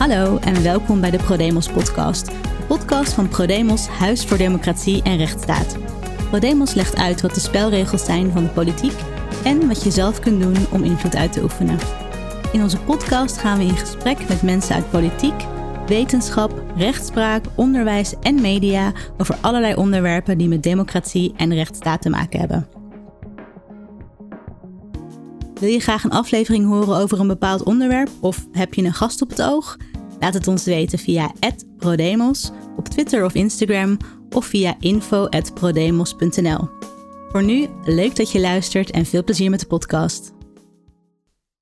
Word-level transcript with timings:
Hallo 0.00 0.38
en 0.38 0.62
welkom 0.62 1.00
bij 1.00 1.10
de 1.10 1.18
ProDemos 1.18 1.68
podcast. 1.68 2.26
De 2.26 2.64
podcast 2.68 3.12
van 3.12 3.28
ProDemos 3.28 3.86
Huis 3.86 4.24
voor 4.24 4.36
Democratie 4.36 5.02
en 5.02 5.16
Rechtsstaat. 5.16 5.76
ProDemos 6.28 6.74
legt 6.74 6.96
uit 6.96 7.20
wat 7.20 7.34
de 7.34 7.40
spelregels 7.40 8.04
zijn 8.04 8.30
van 8.30 8.42
de 8.42 8.48
politiek 8.48 8.92
en 9.44 9.68
wat 9.68 9.82
je 9.82 9.90
zelf 9.90 10.20
kunt 10.20 10.42
doen 10.42 10.56
om 10.72 10.84
invloed 10.84 11.16
uit 11.16 11.32
te 11.32 11.42
oefenen. 11.42 11.78
In 12.52 12.62
onze 12.62 12.80
podcast 12.80 13.38
gaan 13.38 13.58
we 13.58 13.64
in 13.64 13.76
gesprek 13.76 14.28
met 14.28 14.42
mensen 14.42 14.74
uit 14.74 14.90
politiek, 14.90 15.44
wetenschap, 15.86 16.62
rechtspraak, 16.76 17.44
onderwijs 17.54 18.14
en 18.20 18.40
media 18.40 18.92
over 19.18 19.36
allerlei 19.40 19.74
onderwerpen 19.74 20.38
die 20.38 20.48
met 20.48 20.62
democratie 20.62 21.32
en 21.36 21.54
rechtsstaat 21.54 22.02
te 22.02 22.10
maken 22.10 22.40
hebben. 22.40 22.68
Wil 25.54 25.68
je 25.68 25.80
graag 25.80 26.04
een 26.04 26.10
aflevering 26.10 26.66
horen 26.66 26.96
over 26.96 27.20
een 27.20 27.26
bepaald 27.26 27.62
onderwerp 27.62 28.10
of 28.20 28.46
heb 28.52 28.74
je 28.74 28.84
een 28.84 28.94
gast 28.94 29.22
op 29.22 29.28
het 29.28 29.42
oog? 29.42 29.76
Laat 30.20 30.34
het 30.34 30.48
ons 30.48 30.64
weten 30.64 30.98
via 30.98 31.32
@prodemos 31.76 32.50
op 32.76 32.88
Twitter 32.88 33.24
of 33.24 33.34
Instagram 33.34 33.96
of 34.30 34.46
via 34.46 34.76
info@prodemos.nl. 34.80 36.68
Voor 37.30 37.42
nu, 37.42 37.68
leuk 37.84 38.16
dat 38.16 38.32
je 38.32 38.40
luistert 38.40 38.90
en 38.90 39.06
veel 39.06 39.24
plezier 39.24 39.50
met 39.50 39.60
de 39.60 39.66
podcast. 39.66 40.32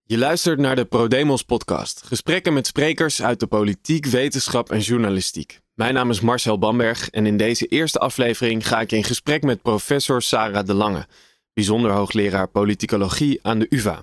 Je 0.04 0.18
luistert 0.18 0.58
naar 0.58 0.76
de 0.76 0.84
ProDemos 0.84 1.42
podcast. 1.42 2.02
Gesprekken 2.04 2.52
met 2.52 2.66
sprekers 2.66 3.22
uit 3.22 3.40
de 3.40 3.46
politiek, 3.46 4.06
wetenschap 4.06 4.70
en 4.70 4.80
journalistiek. 4.80 5.60
Mijn 5.74 5.94
naam 5.94 6.10
is 6.10 6.20
Marcel 6.20 6.58
Bamberg 6.58 7.10
en 7.10 7.26
in 7.26 7.36
deze 7.36 7.66
eerste 7.66 7.98
aflevering 7.98 8.66
ga 8.66 8.80
ik 8.80 8.92
in 8.92 9.04
gesprek 9.04 9.42
met 9.42 9.62
professor 9.62 10.22
Sarah 10.22 10.66
De 10.66 10.74
Lange, 10.74 11.06
bijzonder 11.52 11.90
hoogleraar 11.90 12.48
politicologie 12.48 13.38
aan 13.42 13.58
de 13.58 13.66
UvA. 13.68 14.02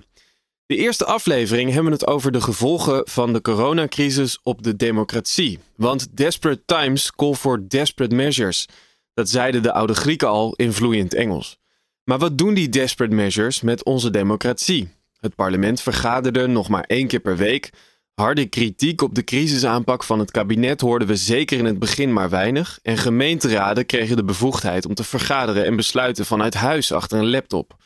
De 0.66 0.76
eerste 0.76 1.04
aflevering 1.04 1.72
hebben 1.72 1.92
we 1.92 1.98
het 1.98 2.06
over 2.06 2.32
de 2.32 2.40
gevolgen 2.40 3.08
van 3.08 3.32
de 3.32 3.40
coronacrisis 3.40 4.38
op 4.42 4.62
de 4.62 4.76
democratie. 4.76 5.58
Want 5.76 6.16
desperate 6.16 6.62
times 6.64 7.12
call 7.12 7.34
for 7.34 7.68
desperate 7.68 8.14
measures. 8.14 8.66
Dat 9.14 9.28
zeiden 9.28 9.62
de 9.62 9.72
oude 9.72 9.94
Grieken 9.94 10.28
al 10.28 10.54
in 10.54 10.72
vloeiend 10.72 11.14
Engels. 11.14 11.58
Maar 12.04 12.18
wat 12.18 12.38
doen 12.38 12.54
die 12.54 12.68
desperate 12.68 13.14
measures 13.14 13.60
met 13.60 13.84
onze 13.84 14.10
democratie? 14.10 14.88
Het 15.20 15.34
parlement 15.34 15.80
vergaderde 15.80 16.46
nog 16.46 16.68
maar 16.68 16.84
één 16.84 17.06
keer 17.06 17.20
per 17.20 17.36
week. 17.36 17.70
Harde 18.14 18.46
kritiek 18.46 19.02
op 19.02 19.14
de 19.14 19.24
crisisaanpak 19.24 20.04
van 20.04 20.18
het 20.18 20.30
kabinet 20.30 20.80
hoorden 20.80 21.08
we 21.08 21.16
zeker 21.16 21.58
in 21.58 21.64
het 21.64 21.78
begin 21.78 22.12
maar 22.12 22.30
weinig. 22.30 22.78
En 22.82 22.98
gemeenteraden 22.98 23.86
kregen 23.86 24.16
de 24.16 24.24
bevoegdheid 24.24 24.86
om 24.86 24.94
te 24.94 25.04
vergaderen 25.04 25.64
en 25.64 25.76
besluiten 25.76 26.26
vanuit 26.26 26.54
huis 26.54 26.92
achter 26.92 27.18
een 27.18 27.30
laptop. 27.30 27.76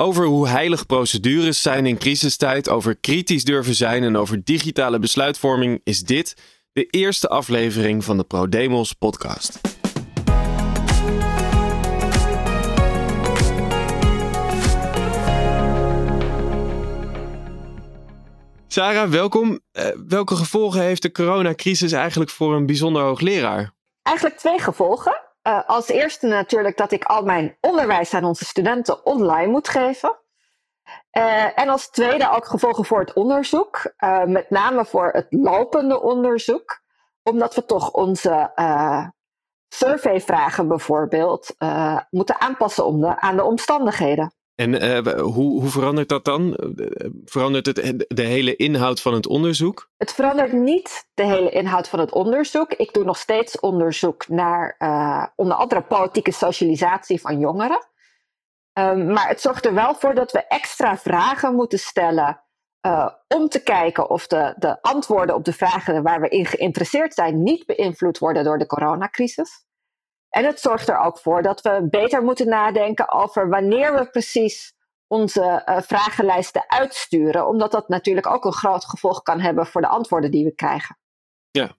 Over 0.00 0.24
hoe 0.24 0.48
heilig 0.48 0.86
procedures 0.86 1.62
zijn 1.62 1.86
in 1.86 1.98
crisistijd, 1.98 2.68
over 2.68 2.96
kritisch 2.96 3.44
durven 3.44 3.74
zijn 3.74 4.02
en 4.02 4.16
over 4.16 4.44
digitale 4.44 4.98
besluitvorming 4.98 5.80
is 5.84 6.00
dit 6.02 6.36
de 6.72 6.86
eerste 6.86 7.28
aflevering 7.28 8.04
van 8.04 8.16
de 8.16 8.24
ProDemos 8.24 8.92
podcast. 8.92 9.60
Sarah, 18.66 19.10
welkom. 19.10 19.60
Uh, 19.72 19.86
welke 20.08 20.36
gevolgen 20.36 20.80
heeft 20.80 21.02
de 21.02 21.12
coronacrisis 21.12 21.92
eigenlijk 21.92 22.30
voor 22.30 22.54
een 22.54 22.66
bijzonder 22.66 23.02
hoogleraar? 23.02 23.74
Eigenlijk 24.02 24.38
twee 24.38 24.58
gevolgen. 24.58 25.27
Uh, 25.48 25.60
als 25.66 25.88
eerste 25.88 26.26
natuurlijk 26.26 26.76
dat 26.76 26.92
ik 26.92 27.04
al 27.04 27.22
mijn 27.22 27.56
onderwijs 27.60 28.14
aan 28.14 28.24
onze 28.24 28.44
studenten 28.44 29.06
online 29.06 29.50
moet 29.50 29.68
geven. 29.68 30.18
Uh, 31.18 31.58
en 31.58 31.68
als 31.68 31.90
tweede 31.90 32.30
ook 32.30 32.46
gevolgen 32.46 32.84
voor 32.84 32.98
het 32.98 33.12
onderzoek, 33.12 33.92
uh, 33.98 34.24
met 34.24 34.50
name 34.50 34.84
voor 34.84 35.08
het 35.08 35.26
lopende 35.30 36.00
onderzoek, 36.00 36.80
omdat 37.22 37.54
we 37.54 37.64
toch 37.64 37.90
onze 37.90 38.52
surveyvragen 39.68 40.68
bijvoorbeeld 40.68 41.54
moeten 42.10 42.40
aanpassen 42.40 42.86
om 42.86 43.00
de, 43.00 43.20
aan 43.20 43.36
de 43.36 43.44
omstandigheden. 43.44 44.32
En 44.60 44.84
uh, 44.84 45.20
hoe, 45.20 45.60
hoe 45.60 45.68
verandert 45.68 46.08
dat 46.08 46.24
dan? 46.24 46.56
Verandert 47.24 47.66
het 47.66 48.04
de 48.08 48.22
hele 48.22 48.56
inhoud 48.56 49.00
van 49.00 49.14
het 49.14 49.26
onderzoek? 49.26 49.90
Het 49.96 50.12
verandert 50.12 50.52
niet 50.52 51.08
de 51.14 51.24
hele 51.24 51.50
inhoud 51.50 51.88
van 51.88 51.98
het 51.98 52.12
onderzoek. 52.12 52.72
Ik 52.72 52.92
doe 52.92 53.04
nog 53.04 53.18
steeds 53.18 53.60
onderzoek 53.60 54.28
naar 54.28 54.74
uh, 54.78 55.26
onder 55.36 55.56
andere 55.56 55.82
politieke 55.82 56.32
socialisatie 56.32 57.20
van 57.20 57.38
jongeren. 57.38 57.86
Um, 58.78 59.12
maar 59.12 59.28
het 59.28 59.40
zorgt 59.40 59.66
er 59.66 59.74
wel 59.74 59.94
voor 59.94 60.14
dat 60.14 60.32
we 60.32 60.46
extra 60.46 60.96
vragen 60.96 61.54
moeten 61.54 61.78
stellen 61.78 62.44
uh, 62.86 63.08
om 63.28 63.48
te 63.48 63.62
kijken 63.62 64.10
of 64.10 64.26
de, 64.26 64.54
de 64.56 64.82
antwoorden 64.82 65.34
op 65.34 65.44
de 65.44 65.52
vragen 65.52 66.02
waar 66.02 66.20
we 66.20 66.28
in 66.28 66.46
geïnteresseerd 66.46 67.14
zijn 67.14 67.42
niet 67.42 67.66
beïnvloed 67.66 68.18
worden 68.18 68.44
door 68.44 68.58
de 68.58 68.66
coronacrisis. 68.66 69.66
En 70.30 70.44
het 70.44 70.60
zorgt 70.60 70.88
er 70.88 70.98
ook 70.98 71.18
voor 71.18 71.42
dat 71.42 71.60
we 71.60 71.86
beter 71.90 72.22
moeten 72.22 72.48
nadenken 72.48 73.12
over 73.12 73.48
wanneer 73.48 73.94
we 73.94 74.10
precies 74.10 74.76
onze 75.06 75.62
uh, 75.66 75.78
vragenlijsten 75.80 76.64
uitsturen, 76.70 77.48
omdat 77.48 77.72
dat 77.72 77.88
natuurlijk 77.88 78.26
ook 78.26 78.44
een 78.44 78.52
groot 78.52 78.84
gevolg 78.84 79.22
kan 79.22 79.40
hebben 79.40 79.66
voor 79.66 79.80
de 79.80 79.86
antwoorden 79.86 80.30
die 80.30 80.44
we 80.44 80.54
krijgen. 80.54 80.98
Ja, 81.50 81.76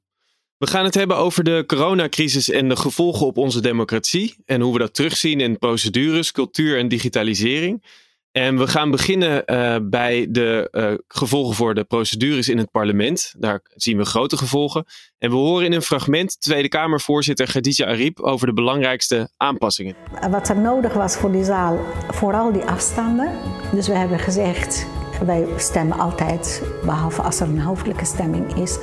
we 0.58 0.68
gaan 0.68 0.84
het 0.86 0.96
hebben 0.96 1.18
over 1.18 1.44
de 1.44 1.64
coronacrisis 1.68 2.50
en 2.50 2.70
de 2.70 2.76
gevolgen 2.76 3.26
op 3.26 3.38
onze 3.38 3.62
democratie 3.62 4.36
en 4.46 4.62
hoe 4.62 4.74
we 4.74 4.80
dat 4.80 4.94
terugzien 4.94 5.40
in 5.40 5.58
procedures, 5.58 6.32
cultuur 6.32 6.78
en 6.78 6.88
digitalisering. 6.88 7.84
En 8.32 8.58
we 8.58 8.68
gaan 8.68 8.92
beginnen 8.92 9.44
uh, 9.46 9.76
bij 9.84 10.28
de 10.30 10.68
uh, 10.72 10.94
gevolgen 11.08 11.56
voor 11.56 11.74
de 11.74 11.84
procedures 11.84 12.50
in 12.50 12.58
het 12.58 12.72
parlement. 12.72 13.34
Daar 13.38 13.60
zien 13.64 13.98
we 13.98 14.06
grote 14.06 14.38
gevolgen. 14.38 14.86
En 15.18 15.30
we 15.30 15.36
horen 15.36 15.66
in 15.66 15.74
een 15.74 15.82
fragment 15.82 16.42
Tweede 16.42 16.68
Kamervoorzitter 16.68 17.48
Khadija 17.48 17.86
Ariep 17.86 18.20
over 18.20 18.48
de 18.48 18.54
belangrijkste 18.54 19.30
aanpassingen. 19.38 19.96
Wat 20.30 20.50
er 20.50 20.60
nodig 20.60 20.94
was 20.94 21.16
voor 21.16 21.32
die 21.32 21.44
zaal, 21.44 21.80
vooral 22.08 22.54
die 22.54 22.64
afstanden. 22.64 23.32
Dus 23.74 23.88
we 23.88 23.94
hebben 23.94 24.20
gezegd, 24.20 24.88
wij 25.26 25.46
stemmen 25.58 26.00
altijd, 26.00 26.62
behalve 26.86 27.22
als 27.22 27.40
er 27.40 27.48
een 27.48 27.62
hoofdelijke 27.62 28.06
stemming 28.06 28.56
is, 28.56 28.78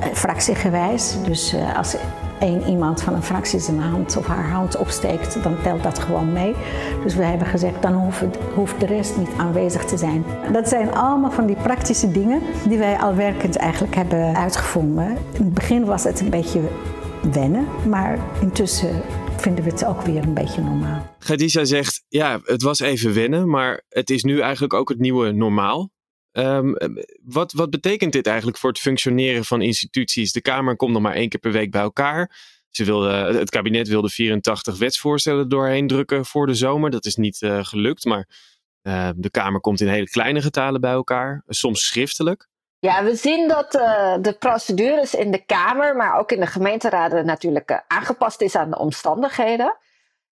eh, 0.00 0.06
fractiegewijs. 0.12 1.16
Dus 1.24 1.54
als 1.76 1.96
één 2.40 2.62
iemand 2.68 3.02
van 3.02 3.14
een 3.14 3.22
fractie 3.22 3.60
zijn 3.60 3.80
hand 3.80 4.16
of 4.16 4.26
haar 4.26 4.50
hand 4.50 4.76
opsteekt, 4.76 5.42
dan 5.42 5.56
telt 5.62 5.82
dat 5.82 5.98
gewoon 5.98 6.32
mee. 6.32 6.54
Dus 7.02 7.14
we 7.14 7.24
hebben 7.24 7.46
gezegd, 7.46 7.82
dan 7.82 8.12
hoeft 8.54 8.80
de 8.80 8.86
rest 8.86 9.16
niet 9.16 9.30
aanwezig 9.36 9.84
te 9.84 9.96
zijn. 9.96 10.24
Dat 10.52 10.68
zijn 10.68 10.94
allemaal 10.94 11.30
van 11.30 11.46
die 11.46 11.56
praktische 11.56 12.12
dingen 12.12 12.40
die 12.68 12.78
wij 12.78 12.96
al 12.96 13.14
werkend 13.14 13.56
eigenlijk 13.56 13.94
hebben 13.94 14.36
uitgevonden. 14.36 15.06
In 15.32 15.44
het 15.44 15.54
begin 15.54 15.84
was 15.84 16.04
het 16.04 16.20
een 16.20 16.30
beetje 16.30 16.60
wennen, 17.32 17.66
maar 17.88 18.18
intussen 18.40 19.02
vinden 19.40 19.64
we 19.64 19.70
het 19.70 19.84
ook 19.84 20.02
weer 20.02 20.22
een 20.22 20.34
beetje 20.34 20.62
normaal. 20.62 21.16
Khadija 21.18 21.64
zegt, 21.64 22.04
ja, 22.08 22.40
het 22.44 22.62
was 22.62 22.80
even 22.80 23.14
wennen, 23.14 23.48
maar 23.48 23.82
het 23.88 24.10
is 24.10 24.22
nu 24.22 24.40
eigenlijk 24.40 24.74
ook 24.74 24.88
het 24.88 24.98
nieuwe 24.98 25.32
normaal. 25.32 25.90
Um, 26.32 26.76
wat, 27.24 27.52
wat 27.52 27.70
betekent 27.70 28.12
dit 28.12 28.26
eigenlijk 28.26 28.58
voor 28.58 28.70
het 28.70 28.78
functioneren 28.78 29.44
van 29.44 29.62
instituties? 29.62 30.32
De 30.32 30.40
Kamer 30.40 30.76
komt 30.76 30.92
nog 30.92 31.02
maar 31.02 31.14
één 31.14 31.28
keer 31.28 31.40
per 31.40 31.52
week 31.52 31.70
bij 31.70 31.80
elkaar. 31.80 32.36
Ze 32.68 32.84
wilde, 32.84 33.10
het 33.10 33.50
kabinet 33.50 33.88
wilde 33.88 34.08
84 34.08 34.78
wetsvoorstellen 34.78 35.48
doorheen 35.48 35.86
drukken 35.86 36.26
voor 36.26 36.46
de 36.46 36.54
zomer. 36.54 36.90
Dat 36.90 37.04
is 37.04 37.16
niet 37.16 37.40
uh, 37.40 37.64
gelukt, 37.64 38.04
maar 38.04 38.28
uh, 38.82 39.10
de 39.16 39.30
Kamer 39.30 39.60
komt 39.60 39.80
in 39.80 39.88
hele 39.88 40.08
kleine 40.08 40.42
getalen 40.42 40.80
bij 40.80 40.92
elkaar, 40.92 41.42
soms 41.46 41.86
schriftelijk. 41.86 42.48
Ja, 42.80 43.04
we 43.04 43.14
zien 43.14 43.48
dat 43.48 43.74
uh, 43.74 44.14
de 44.20 44.32
procedures 44.32 45.14
in 45.14 45.30
de 45.30 45.44
Kamer, 45.44 45.96
maar 45.96 46.18
ook 46.18 46.32
in 46.32 46.40
de 46.40 46.46
gemeenteraden 46.46 47.26
natuurlijk 47.26 47.84
aangepast 47.86 48.40
is 48.40 48.56
aan 48.56 48.70
de 48.70 48.78
omstandigheden. 48.78 49.76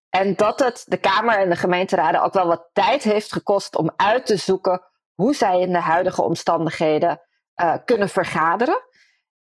En 0.09 0.35
dat 0.37 0.59
het 0.59 0.85
de 0.87 0.97
Kamer 0.97 1.39
en 1.39 1.49
de 1.49 1.57
gemeenteraden 1.57 2.23
ook 2.23 2.33
wel 2.33 2.47
wat 2.47 2.71
tijd 2.73 3.03
heeft 3.03 3.33
gekost 3.33 3.77
om 3.77 3.91
uit 3.97 4.27
te 4.27 4.37
zoeken 4.37 4.83
hoe 5.15 5.35
zij 5.35 5.61
in 5.61 5.73
de 5.73 5.81
huidige 5.81 6.23
omstandigheden 6.23 7.21
uh, 7.63 7.75
kunnen 7.85 8.09
vergaderen. 8.09 8.83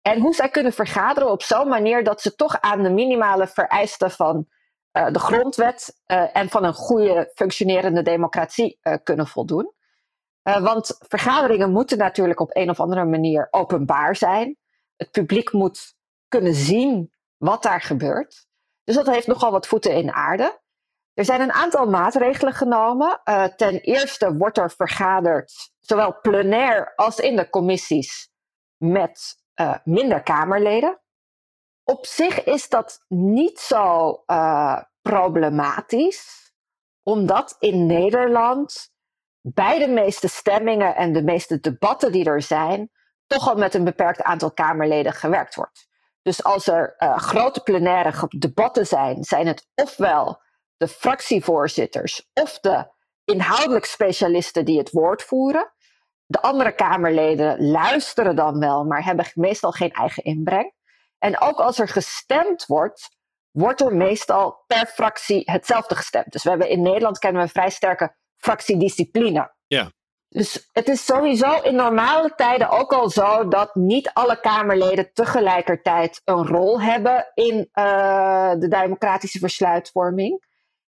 En 0.02 0.20
hoe 0.20 0.34
zij 0.34 0.48
kunnen 0.48 0.72
vergaderen 0.72 1.30
op 1.30 1.42
zo'n 1.42 1.68
manier 1.68 2.04
dat 2.04 2.20
ze 2.20 2.34
toch 2.34 2.60
aan 2.60 2.82
de 2.82 2.90
minimale 2.90 3.46
vereisten 3.46 4.10
van 4.10 4.48
de 4.90 5.18
grondwet 5.18 6.00
en 6.32 6.48
van 6.48 6.64
een 6.64 6.74
goede 6.74 7.32
functionerende 7.34 8.02
democratie 8.02 8.80
kunnen 9.02 9.26
voldoen. 9.26 9.72
Want 10.42 10.96
vergaderingen 10.98 11.72
moeten 11.72 11.98
natuurlijk 11.98 12.40
op 12.40 12.56
een 12.56 12.70
of 12.70 12.80
andere 12.80 13.04
manier 13.04 13.48
openbaar 13.50 14.16
zijn. 14.16 14.56
Het 14.96 15.10
publiek 15.10 15.52
moet 15.52 15.94
kunnen 16.28 16.54
zien 16.54 17.12
wat 17.36 17.62
daar 17.62 17.80
gebeurt. 17.80 18.46
Dus 18.84 18.94
dat 18.94 19.06
heeft 19.06 19.26
nogal 19.26 19.50
wat 19.50 19.66
voeten 19.66 19.94
in 19.94 20.12
aarde. 20.12 20.60
Er 21.14 21.24
zijn 21.24 21.40
een 21.40 21.52
aantal 21.52 21.86
maatregelen 21.86 22.52
genomen. 22.52 23.20
Uh, 23.24 23.44
ten 23.44 23.80
eerste 23.80 24.36
wordt 24.36 24.58
er 24.58 24.70
vergaderd, 24.70 25.52
zowel 25.80 26.20
plenair 26.20 26.94
als 26.94 27.18
in 27.18 27.36
de 27.36 27.48
commissies, 27.48 28.30
met 28.76 29.42
uh, 29.60 29.76
minder 29.84 30.22
Kamerleden. 30.22 31.00
Op 31.84 32.06
zich 32.06 32.44
is 32.44 32.68
dat 32.68 33.04
niet 33.08 33.58
zo 33.58 34.12
problematisch, 35.02 36.52
omdat 37.02 37.56
in 37.58 37.86
Nederland 37.86 38.92
bij 39.40 39.78
de 39.78 39.88
meeste 39.88 40.28
stemmingen 40.28 40.96
en 40.96 41.12
de 41.12 41.22
meeste 41.22 41.60
debatten 41.60 42.12
die 42.12 42.24
er 42.24 42.42
zijn, 42.42 42.90
toch 43.26 43.48
al 43.48 43.54
met 43.54 43.74
een 43.74 43.84
beperkt 43.84 44.22
aantal 44.22 44.52
Kamerleden 44.52 45.12
gewerkt 45.12 45.54
wordt. 45.54 45.88
Dus 46.22 46.44
als 46.44 46.66
er 46.66 46.94
uh, 46.98 47.18
grote 47.18 47.60
plenaire 47.60 48.28
debatten 48.28 48.86
zijn, 48.86 49.24
zijn 49.24 49.46
het 49.46 49.68
ofwel 49.74 50.40
de 50.76 50.88
fractievoorzitters 50.88 52.30
of 52.34 52.58
de 52.58 52.90
inhoudelijk 53.24 53.84
specialisten 53.84 54.64
die 54.64 54.78
het 54.78 54.90
woord 54.90 55.22
voeren. 55.22 55.72
De 56.26 56.40
andere 56.40 56.72
Kamerleden 56.72 57.70
luisteren 57.70 58.36
dan 58.36 58.58
wel, 58.58 58.84
maar 58.84 59.04
hebben 59.04 59.30
meestal 59.34 59.72
geen 59.72 59.92
eigen 59.92 60.22
inbreng. 60.22 60.72
En 61.18 61.40
ook 61.40 61.58
als 61.58 61.78
er 61.78 61.88
gestemd 61.88 62.66
wordt, 62.66 63.16
wordt 63.50 63.80
er 63.80 63.96
meestal 63.96 64.64
per 64.66 64.86
fractie 64.86 65.42
hetzelfde 65.44 65.94
gestemd. 65.94 66.32
Dus 66.32 66.42
we 66.42 66.48
hebben 66.50 66.68
in 66.68 66.82
Nederland 66.82 67.18
kennen 67.18 67.40
we 67.40 67.46
een 67.46 67.52
vrij 67.52 67.70
sterke 67.70 68.16
fractiediscipline. 68.38 69.54
Ja. 69.66 69.90
Dus 70.28 70.68
het 70.72 70.88
is 70.88 71.04
sowieso 71.04 71.60
in 71.60 71.74
normale 71.74 72.32
tijden 72.36 72.70
ook 72.70 72.92
al 72.92 73.10
zo 73.10 73.48
dat 73.48 73.74
niet 73.74 74.10
alle 74.12 74.40
Kamerleden 74.40 75.12
tegelijkertijd 75.12 76.20
een 76.24 76.46
rol 76.46 76.80
hebben 76.80 77.30
in 77.34 77.68
uh, 77.74 78.50
de 78.50 78.68
democratische 78.68 79.40
besluitvorming. 79.40 80.44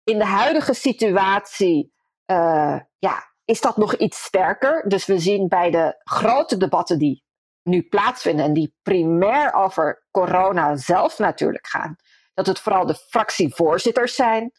In 0.04 0.18
de 0.18 0.24
huidige 0.24 0.74
situatie 0.74 1.92
uh, 2.26 2.80
ja, 2.98 3.32
is 3.44 3.60
dat 3.60 3.76
nog 3.76 3.94
iets 3.94 4.24
sterker. 4.24 4.84
Dus 4.88 5.06
we 5.06 5.18
zien 5.18 5.48
bij 5.48 5.70
de 5.70 6.00
grote 6.04 6.56
debatten 6.56 6.98
die 6.98 7.24
nu 7.62 7.82
plaatsvinden 7.82 8.44
en 8.44 8.52
die 8.52 8.76
primair 8.82 9.52
over 9.52 10.06
corona 10.10 10.76
zelf 10.76 11.18
natuurlijk 11.18 11.66
gaan, 11.66 11.96
dat 12.34 12.46
het 12.46 12.60
vooral 12.60 12.86
de 12.86 12.94
fractievoorzitters 12.94 14.14
zijn 14.14 14.52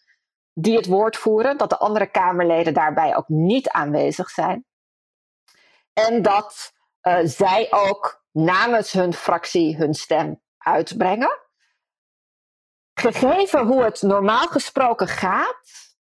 die 0.58 0.76
het 0.76 0.86
woord 0.86 1.18
voeren, 1.18 1.58
dat 1.58 1.70
de 1.70 1.78
andere 1.78 2.06
Kamerleden 2.12 2.74
daarbij 2.74 3.16
ook 3.16 3.28
niet 3.28 3.70
aanwezig 3.70 4.30
zijn. 4.30 4.66
En 5.94 6.22
dat 6.22 6.74
uh, 7.02 7.18
zij 7.24 7.68
ook 7.72 8.24
namens 8.32 8.92
hun 8.92 9.14
fractie 9.14 9.76
hun 9.76 9.94
stem 9.94 10.42
uitbrengen. 10.58 11.40
Gegeven 13.00 13.66
hoe 13.66 13.84
het 13.84 14.02
normaal 14.02 14.48
gesproken 14.48 15.08
gaat, 15.08 15.96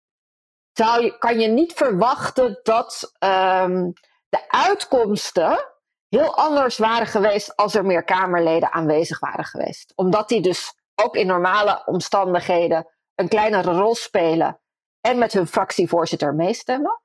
zou 0.71 1.03
je, 1.03 1.17
kan 1.17 1.39
je 1.39 1.47
niet 1.47 1.73
verwachten 1.73 2.59
dat 2.63 3.11
um, 3.19 3.93
de 4.29 4.49
uitkomsten 4.49 5.75
heel 6.07 6.35
anders 6.35 6.77
waren 6.77 7.07
geweest 7.07 7.55
als 7.55 7.75
er 7.75 7.85
meer 7.85 8.03
Kamerleden 8.03 8.71
aanwezig 8.71 9.19
waren 9.19 9.45
geweest. 9.45 9.93
Omdat 9.95 10.29
die 10.29 10.41
dus 10.41 10.73
ook 10.95 11.15
in 11.15 11.27
normale 11.27 11.81
omstandigheden 11.85 12.94
een 13.15 13.27
kleinere 13.27 13.71
rol 13.71 13.95
spelen 13.95 14.59
en 15.01 15.17
met 15.17 15.33
hun 15.33 15.47
fractievoorzitter 15.47 16.35
meestemmen. 16.35 17.01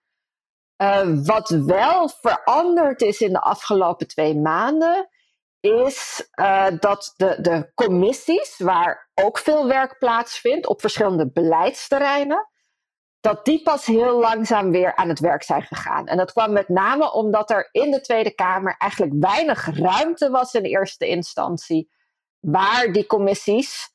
Uh, 0.83 1.25
wat 1.25 1.49
wel 1.49 2.09
veranderd 2.09 3.03
is 3.03 3.21
in 3.21 3.33
de 3.33 3.41
afgelopen 3.41 4.09
twee 4.09 4.37
maanden, 4.37 5.09
is 5.61 6.29
uh, 6.35 6.67
dat 6.79 7.12
de, 7.17 7.41
de 7.41 7.73
commissies, 7.75 8.59
waar 8.59 9.11
ook 9.15 9.39
veel 9.39 9.67
werk 9.67 9.99
plaatsvindt 9.99 10.67
op 10.67 10.81
verschillende 10.81 11.31
beleidsterreinen, 11.31 12.49
dat 13.21 13.45
die 13.45 13.63
pas 13.63 13.87
heel 13.87 14.19
langzaam 14.19 14.71
weer 14.71 14.97
aan 14.97 15.09
het 15.09 15.21
werk 15.21 15.43
zijn 15.43 15.63
gegaan. 15.63 16.06
En 16.06 16.17
dat 16.17 16.33
kwam 16.33 16.53
met 16.53 16.69
name 16.69 17.13
omdat 17.13 17.51
er 17.51 17.69
in 17.73 17.91
de 17.91 18.01
Tweede 18.01 18.35
Kamer 18.35 18.75
eigenlijk 18.79 19.13
weinig 19.19 19.79
ruimte 19.79 20.31
was 20.31 20.55
in 20.55 20.63
eerste 20.63 21.06
instantie, 21.06 21.91
waar 22.39 22.93
die 22.93 23.06
commissies 23.06 23.95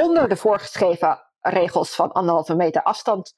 onder 0.00 0.28
de 0.28 0.36
voorgeschreven 0.36 1.29
regels 1.40 1.94
van 1.94 2.12
anderhalve 2.12 2.54
meter 2.54 2.82
afstand 2.82 3.34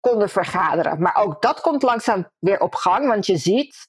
konden 0.00 0.28
vergaderen. 0.28 1.02
Maar 1.02 1.16
ook 1.16 1.42
dat 1.42 1.60
komt 1.60 1.82
langzaam 1.82 2.30
weer 2.38 2.60
op 2.60 2.74
gang, 2.74 3.06
want 3.06 3.26
je 3.26 3.36
ziet 3.36 3.88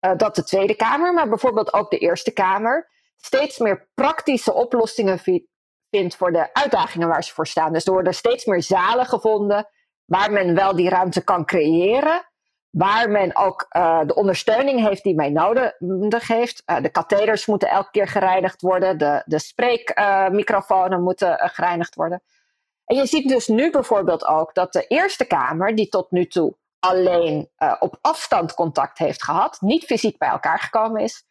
uh, 0.00 0.12
dat 0.16 0.34
de 0.34 0.44
Tweede 0.44 0.74
Kamer, 0.74 1.14
maar 1.14 1.28
bijvoorbeeld 1.28 1.72
ook 1.72 1.90
de 1.90 1.98
Eerste 1.98 2.32
Kamer, 2.32 2.90
steeds 3.16 3.58
meer 3.58 3.88
praktische 3.94 4.52
oplossingen 4.52 5.18
vindt 5.90 6.16
voor 6.16 6.32
de 6.32 6.54
uitdagingen 6.54 7.08
waar 7.08 7.24
ze 7.24 7.34
voor 7.34 7.46
staan. 7.46 7.72
Dus 7.72 7.86
er 7.86 7.92
worden 7.92 8.14
steeds 8.14 8.44
meer 8.44 8.62
zalen 8.62 9.06
gevonden 9.06 9.68
waar 10.04 10.32
men 10.32 10.54
wel 10.54 10.76
die 10.76 10.88
ruimte 10.88 11.24
kan 11.24 11.44
creëren. 11.44 12.28
Waar 12.70 13.10
men 13.10 13.36
ook 13.36 13.66
uh, 13.76 14.00
de 14.06 14.14
ondersteuning 14.14 14.86
heeft 14.86 15.02
die 15.02 15.14
men 15.14 15.32
nodig 15.78 16.28
heeft. 16.28 16.62
Uh, 16.66 16.82
de 16.82 16.88
katheders 16.88 17.46
moeten 17.46 17.68
elke 17.68 17.90
keer 17.90 18.08
gereinigd 18.08 18.60
worden. 18.60 18.98
De, 18.98 19.22
de 19.26 20.98
moeten 21.00 21.38
gereinigd 21.38 21.94
worden. 21.94 22.22
En 22.84 22.96
je 22.96 23.06
ziet 23.06 23.28
dus 23.28 23.46
nu 23.46 23.70
bijvoorbeeld 23.70 24.26
ook 24.26 24.54
dat 24.54 24.72
de 24.72 24.86
Eerste 24.86 25.24
Kamer, 25.24 25.74
die 25.74 25.88
tot 25.88 26.10
nu 26.10 26.26
toe 26.26 26.56
alleen 26.78 27.50
uh, 27.58 27.74
op 27.78 27.98
afstand 28.00 28.54
contact 28.54 28.98
heeft 28.98 29.22
gehad, 29.22 29.60
niet 29.60 29.84
fysiek 29.84 30.18
bij 30.18 30.28
elkaar 30.28 30.58
gekomen 30.58 31.02
is, 31.02 31.24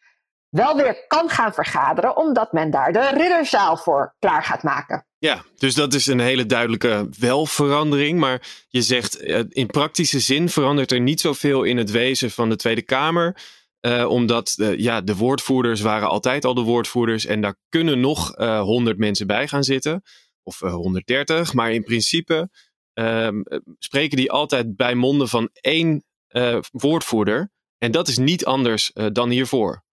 wel 0.48 0.76
weer 0.76 1.06
kan 1.06 1.28
gaan 1.28 1.54
vergaderen, 1.54 2.16
omdat 2.16 2.52
men 2.52 2.70
daar 2.70 2.92
de 2.92 3.10
ridderzaal 3.14 3.76
voor 3.76 4.14
klaar 4.18 4.42
gaat 4.42 4.62
maken. 4.62 5.06
Ja, 5.18 5.44
dus 5.56 5.74
dat 5.74 5.94
is 5.94 6.06
een 6.06 6.20
hele 6.20 6.46
duidelijke 6.46 7.08
welverandering. 7.18 8.18
Maar 8.18 8.66
je 8.68 8.82
zegt 8.82 9.22
uh, 9.22 9.40
in 9.48 9.66
praktische 9.66 10.20
zin 10.20 10.48
verandert 10.48 10.92
er 10.92 11.00
niet 11.00 11.20
zoveel 11.20 11.62
in 11.62 11.76
het 11.76 11.90
wezen 11.90 12.30
van 12.30 12.48
de 12.48 12.56
Tweede 12.56 12.82
Kamer. 12.82 13.36
Uh, 13.80 14.08
omdat 14.08 14.54
ja, 14.76 15.00
de 15.00 15.16
woordvoerders 15.16 15.80
waren 15.80 16.08
altijd 16.08 16.44
al 16.44 16.54
de 16.54 16.60
woordvoerders 16.60 17.26
en 17.26 17.40
daar 17.40 17.56
kunnen 17.68 18.00
nog 18.00 18.34
honderd 18.60 18.98
mensen 18.98 19.26
bij 19.26 19.48
gaan 19.48 19.64
zitten 19.64 20.02
of 20.44 20.60
130. 20.60 21.48
Eh, 21.48 21.54
maar 21.54 21.72
in 21.72 21.84
principe 21.84 22.50
um, 22.94 23.44
spreken 23.78 24.16
die 24.16 24.32
altijd 24.32 24.76
bij 24.76 24.94
monden 24.94 25.28
van 25.28 25.48
één 25.52 26.04
uh, 26.28 26.58
woordvoerder. 26.70 27.52
En 27.78 27.92
dat 27.92 28.08
is 28.08 28.18
niet 28.18 28.44
anders 28.44 28.92
dan 29.12 29.30
hiervoor. 29.30 29.84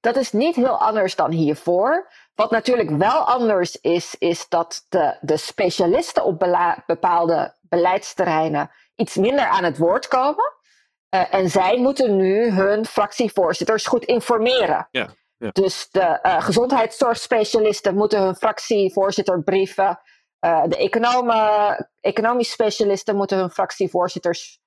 Dat 0.00 0.16
is 0.16 0.32
niet 0.32 0.54
heel 0.54 0.80
anders 0.80 1.16
dan 1.16 1.30
hiervoor. 1.30 2.12
Wat 2.34 2.50
natuurlijk 2.50 2.90
wel 2.90 3.20
anders 3.20 3.80
is, 3.80 4.14
is 4.18 4.48
dat 4.48 4.86
de, 4.88 5.18
de 5.20 5.36
specialisten 5.36 6.24
op 6.24 6.38
bepaalde 6.86 7.56
beleidsterreinen 7.60 8.70
iets 8.96 9.16
minder 9.16 9.46
aan 9.46 9.64
het 9.64 9.78
woord 9.78 10.08
komen. 10.08 10.52
Uh, 11.14 11.34
en 11.34 11.50
zij 11.50 11.78
moeten 11.78 12.16
nu 12.16 12.50
hun 12.50 12.86
fractievoorzitters 12.86 13.86
goed 13.86 14.04
informeren. 14.04 14.88
Ja. 14.90 15.08
Dus 15.38 15.88
de 15.90 16.18
uh, 16.22 16.42
gezondheidszorgspecialisten 16.42 17.94
moeten 17.94 18.22
hun 18.22 18.34
fractievoorzitter 18.34 19.42
brieven. 19.42 19.98
Uh, 20.40 20.62
de 20.68 20.76
economen, 20.76 21.90
economische 22.00 22.52
specialisten 22.52 23.16
moeten 23.16 23.38
hun 23.38 23.50
fractievoorzitters 23.50 24.58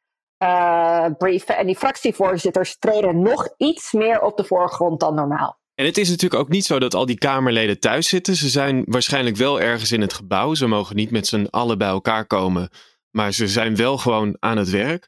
uh, 0.43 1.05
brieven. 1.17 1.57
En 1.57 1.65
die 1.65 1.75
fractievoorzitters 1.75 2.77
treden 2.77 3.21
nog 3.21 3.49
iets 3.57 3.91
meer 3.91 4.21
op 4.21 4.37
de 4.37 4.43
voorgrond 4.43 4.99
dan 4.99 5.15
normaal. 5.15 5.59
En 5.75 5.85
het 5.85 5.97
is 5.97 6.09
natuurlijk 6.09 6.41
ook 6.41 6.49
niet 6.49 6.65
zo 6.65 6.79
dat 6.79 6.93
al 6.93 7.05
die 7.05 7.17
Kamerleden 7.17 7.79
thuis 7.79 8.07
zitten. 8.07 8.35
Ze 8.35 8.49
zijn 8.49 8.83
waarschijnlijk 8.85 9.35
wel 9.35 9.61
ergens 9.61 9.91
in 9.91 10.01
het 10.01 10.13
gebouw. 10.13 10.53
Ze 10.53 10.67
mogen 10.67 10.95
niet 10.95 11.11
met 11.11 11.27
z'n 11.27 11.47
allen 11.49 11.77
bij 11.77 11.87
elkaar 11.87 12.25
komen. 12.25 12.69
Maar 13.11 13.31
ze 13.31 13.47
zijn 13.47 13.75
wel 13.75 13.97
gewoon 13.97 14.37
aan 14.39 14.57
het 14.57 14.69
werk. 14.69 15.07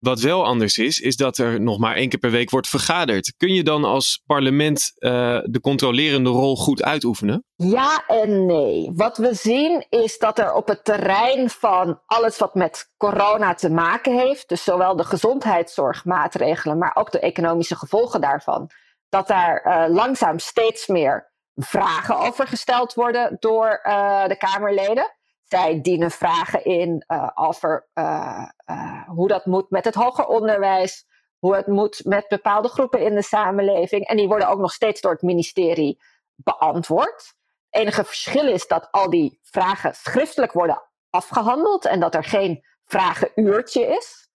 Wat 0.00 0.20
wel 0.20 0.44
anders 0.44 0.78
is, 0.78 0.98
is 0.98 1.16
dat 1.16 1.38
er 1.38 1.60
nog 1.60 1.78
maar 1.78 1.94
één 1.94 2.08
keer 2.08 2.18
per 2.18 2.30
week 2.30 2.50
wordt 2.50 2.68
vergaderd. 2.68 3.34
Kun 3.36 3.54
je 3.54 3.62
dan 3.62 3.84
als 3.84 4.22
parlement 4.26 4.92
uh, 4.98 5.10
de 5.44 5.60
controlerende 5.60 6.30
rol 6.30 6.56
goed 6.56 6.82
uitoefenen? 6.82 7.44
Ja 7.56 8.04
en 8.06 8.46
nee. 8.46 8.90
Wat 8.94 9.16
we 9.16 9.34
zien 9.34 9.86
is 9.88 10.18
dat 10.18 10.38
er 10.38 10.52
op 10.52 10.68
het 10.68 10.84
terrein 10.84 11.50
van 11.50 12.00
alles 12.06 12.38
wat 12.38 12.54
met 12.54 12.92
corona 12.96 13.54
te 13.54 13.70
maken 13.70 14.18
heeft, 14.18 14.48
dus 14.48 14.64
zowel 14.64 14.96
de 14.96 15.04
gezondheidszorgmaatregelen, 15.04 16.78
maar 16.78 16.96
ook 16.96 17.12
de 17.12 17.20
economische 17.20 17.76
gevolgen 17.76 18.20
daarvan, 18.20 18.70
dat 19.08 19.26
daar 19.26 19.66
uh, 19.66 19.94
langzaam 19.94 20.38
steeds 20.38 20.86
meer 20.86 21.32
vragen 21.54 22.18
over 22.18 22.46
gesteld 22.46 22.94
worden 22.94 23.36
door 23.40 23.80
uh, 23.86 24.26
de 24.26 24.36
Kamerleden. 24.36 25.18
Zij 25.50 25.80
dienen 25.80 26.10
vragen 26.10 26.64
in 26.64 27.04
uh, 27.08 27.30
over 27.34 27.88
uh, 27.94 28.48
uh, 28.70 29.08
hoe 29.08 29.28
dat 29.28 29.46
moet 29.46 29.70
met 29.70 29.84
het 29.84 29.94
hoger 29.94 30.26
onderwijs, 30.26 31.06
hoe 31.38 31.54
het 31.54 31.66
moet 31.66 32.04
met 32.04 32.28
bepaalde 32.28 32.68
groepen 32.68 33.00
in 33.00 33.14
de 33.14 33.22
samenleving. 33.22 34.06
En 34.06 34.16
die 34.16 34.28
worden 34.28 34.48
ook 34.48 34.58
nog 34.58 34.72
steeds 34.72 35.00
door 35.00 35.12
het 35.12 35.22
ministerie 35.22 36.02
beantwoord. 36.34 37.34
Het 37.70 37.80
enige 37.80 38.04
verschil 38.04 38.48
is 38.48 38.66
dat 38.66 38.88
al 38.90 39.10
die 39.10 39.38
vragen 39.42 39.94
schriftelijk 39.94 40.52
worden 40.52 40.82
afgehandeld 41.10 41.84
en 41.84 42.00
dat 42.00 42.14
er 42.14 42.24
geen 42.24 42.64
vragenuurtje 42.84 43.86
is. 43.86 44.30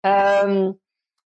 Um, 0.00 0.80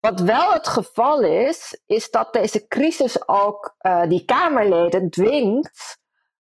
wat 0.00 0.20
wel 0.20 0.52
het 0.52 0.68
geval 0.68 1.20
is, 1.20 1.82
is 1.86 2.10
dat 2.10 2.32
deze 2.32 2.66
crisis 2.66 3.28
ook 3.28 3.76
die 4.08 4.24
Kamerleden 4.24 5.10
dwingt 5.10 5.98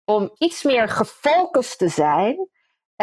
om 0.05 0.32
iets 0.38 0.63
meer 0.63 0.89
gefocust 0.89 1.77
te 1.77 1.88
zijn 1.88 2.51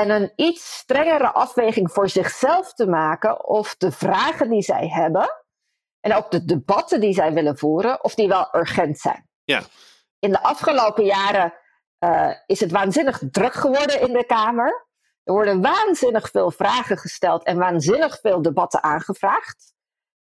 en 0.01 0.11
een 0.11 0.33
iets 0.37 0.77
strengere 0.77 1.33
afweging 1.33 1.93
voor 1.93 2.09
zichzelf 2.09 2.73
te 2.73 2.87
maken 2.87 3.47
of 3.47 3.77
de 3.77 3.93
vragen 3.93 4.51
die 4.51 4.63
zij 4.63 4.89
hebben 4.89 5.45
en 6.01 6.15
ook 6.15 6.31
de 6.31 6.45
debatten 6.45 7.01
die 7.01 7.13
zij 7.13 7.33
willen 7.33 7.59
voeren, 7.59 8.05
of 8.05 8.15
die 8.15 8.29
wel 8.29 8.49
urgent 8.53 8.99
zijn. 8.99 9.29
Ja. 9.45 9.63
In 10.19 10.31
de 10.31 10.43
afgelopen 10.43 11.05
jaren 11.05 11.55
uh, 12.05 12.31
is 12.47 12.61
het 12.61 12.71
waanzinnig 12.71 13.23
druk 13.31 13.53
geworden 13.53 14.01
in 14.01 14.13
de 14.13 14.27
Kamer. 14.27 14.89
Er 15.23 15.33
worden 15.33 15.61
waanzinnig 15.63 16.31
veel 16.31 16.51
vragen 16.51 16.97
gesteld 16.97 17.45
en 17.45 17.59
waanzinnig 17.59 18.19
veel 18.21 18.43
debatten 18.43 18.83
aangevraagd. 18.83 19.75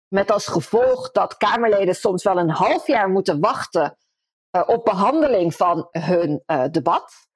Met 0.09 0.31
als 0.31 0.47
gevolg 0.47 1.11
dat 1.11 1.37
Kamerleden 1.37 1.95
soms 1.95 2.23
wel 2.23 2.39
een 2.39 2.51
half 2.51 2.87
jaar 2.87 3.09
moeten 3.09 3.41
wachten 3.41 3.99
uh, 4.57 4.63
op 4.67 4.85
behandeling 4.85 5.55
van 5.55 5.89
hun 5.91 6.43
uh, 6.47 6.65
debat. 6.71 7.28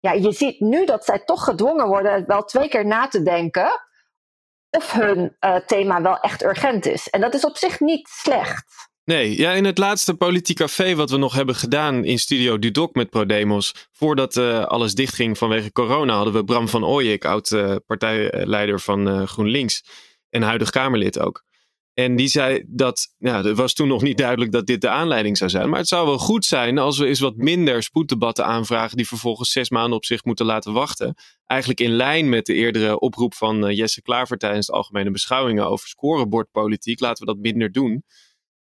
Ja, 0.00 0.12
je 0.12 0.32
ziet 0.32 0.60
nu 0.60 0.84
dat 0.86 1.04
zij 1.04 1.18
toch 1.24 1.44
gedwongen 1.44 1.86
worden 1.86 2.26
wel 2.26 2.44
twee 2.44 2.68
keer 2.68 2.86
na 2.86 3.08
te 3.08 3.22
denken 3.22 3.80
of 4.70 4.92
hun 4.92 5.36
uh, 5.40 5.56
thema 5.56 6.02
wel 6.02 6.20
echt 6.20 6.44
urgent 6.44 6.86
is. 6.86 7.08
En 7.08 7.20
dat 7.20 7.34
is 7.34 7.44
op 7.44 7.56
zich 7.56 7.80
niet 7.80 8.08
slecht. 8.08 8.64
Nee, 9.04 9.38
ja, 9.38 9.52
in 9.52 9.64
het 9.64 9.78
laatste 9.78 10.14
Politiek 10.14 10.56
Café 10.56 10.94
wat 10.94 11.10
we 11.10 11.16
nog 11.16 11.34
hebben 11.34 11.54
gedaan 11.54 12.04
in 12.04 12.18
Studio 12.18 12.58
Dudok 12.58 12.94
met 12.94 13.10
ProDemos, 13.10 13.88
voordat 13.92 14.36
uh, 14.36 14.64
alles 14.64 14.94
dichtging 14.94 15.38
vanwege 15.38 15.72
corona, 15.72 16.14
hadden 16.14 16.34
we 16.34 16.44
Bram 16.44 16.68
van 16.68 16.84
Ooyek, 16.84 17.24
oud 17.24 17.50
uh, 17.50 17.76
partijleider 17.86 18.80
van 18.80 19.26
GroenLinks 19.26 19.84
en 20.30 20.42
huidig 20.42 20.70
Kamerlid 20.70 21.18
ook. 21.18 21.44
En 21.98 22.16
die 22.16 22.28
zei 22.28 22.64
dat, 22.66 23.14
ja, 23.18 23.42
het 23.42 23.56
was 23.56 23.74
toen 23.74 23.88
nog 23.88 24.02
niet 24.02 24.18
duidelijk 24.18 24.52
dat 24.52 24.66
dit 24.66 24.80
de 24.80 24.88
aanleiding 24.88 25.36
zou 25.36 25.50
zijn. 25.50 25.68
Maar 25.68 25.78
het 25.78 25.88
zou 25.88 26.06
wel 26.06 26.18
goed 26.18 26.44
zijn 26.44 26.78
als 26.78 26.98
we 26.98 27.06
eens 27.06 27.20
wat 27.20 27.36
minder 27.36 27.82
spoeddebatten 27.82 28.44
aanvragen 28.44 28.96
die 28.96 29.06
vervolgens 29.06 29.52
zes 29.52 29.70
maanden 29.70 29.96
op 29.96 30.04
zich 30.04 30.24
moeten 30.24 30.46
laten 30.46 30.72
wachten. 30.72 31.14
Eigenlijk 31.46 31.80
in 31.80 31.90
lijn 31.90 32.28
met 32.28 32.46
de 32.46 32.54
eerdere 32.54 32.98
oproep 33.00 33.34
van 33.34 33.74
Jesse 33.74 34.02
Klaver 34.02 34.38
tijdens 34.38 34.66
de 34.66 34.72
algemene 34.72 35.10
beschouwingen 35.10 35.68
over 35.68 35.88
scorebordpolitiek. 35.88 37.00
Laten 37.00 37.26
we 37.26 37.32
dat 37.32 37.42
minder 37.42 37.72
doen. 37.72 38.04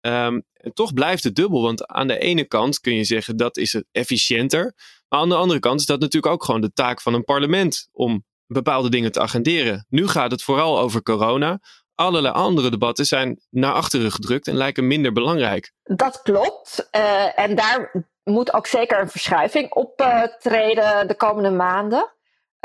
Um, 0.01 0.43
en 0.53 0.73
toch 0.73 0.93
blijft 0.93 1.23
het 1.23 1.35
dubbel, 1.35 1.61
want 1.61 1.87
aan 1.87 2.07
de 2.07 2.17
ene 2.17 2.45
kant 2.45 2.79
kun 2.79 2.95
je 2.95 3.03
zeggen 3.03 3.37
dat 3.37 3.57
is 3.57 3.73
het 3.73 3.85
efficiënter. 3.91 4.75
Maar 5.07 5.19
aan 5.19 5.29
de 5.29 5.35
andere 5.35 5.59
kant 5.59 5.79
is 5.79 5.85
dat 5.85 5.99
natuurlijk 5.99 6.33
ook 6.33 6.43
gewoon 6.43 6.61
de 6.61 6.73
taak 6.73 7.01
van 7.01 7.13
een 7.13 7.23
parlement 7.23 7.89
om 7.91 8.25
bepaalde 8.45 8.89
dingen 8.89 9.11
te 9.11 9.19
agenderen. 9.19 9.85
Nu 9.89 10.07
gaat 10.07 10.31
het 10.31 10.43
vooral 10.43 10.79
over 10.79 11.03
corona. 11.03 11.59
Allerlei 11.97 12.33
andere 12.33 12.69
debatten 12.69 13.05
zijn 13.05 13.39
naar 13.49 13.73
achteren 13.73 14.11
gedrukt 14.11 14.47
en 14.47 14.55
lijken 14.55 14.87
minder 14.87 15.11
belangrijk. 15.11 15.71
Dat 15.83 16.21
klopt. 16.21 16.89
Uh, 16.95 17.39
en 17.39 17.55
daar 17.55 17.91
moet 18.23 18.53
ook 18.53 18.67
zeker 18.67 18.99
een 18.99 19.09
verschuiving 19.09 19.71
optreden 19.71 20.83
uh, 20.83 21.07
de 21.07 21.15
komende 21.15 21.49
maanden. 21.49 22.11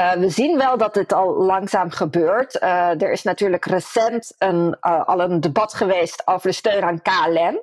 Uh, 0.00 0.12
we 0.12 0.28
zien 0.28 0.58
wel 0.58 0.78
dat 0.78 0.94
dit 0.94 1.12
al 1.12 1.34
langzaam 1.34 1.90
gebeurt. 1.90 2.62
Er 2.62 3.12
is 3.12 3.22
natuurlijk 3.22 3.64
recent 3.64 4.34
een, 4.38 4.80
al 4.80 5.20
een 5.20 5.40
debat 5.40 5.74
geweest 5.74 6.22
over 6.26 6.48
de 6.48 6.54
steun 6.54 6.82
aan 6.82 7.02
KLM. 7.02 7.62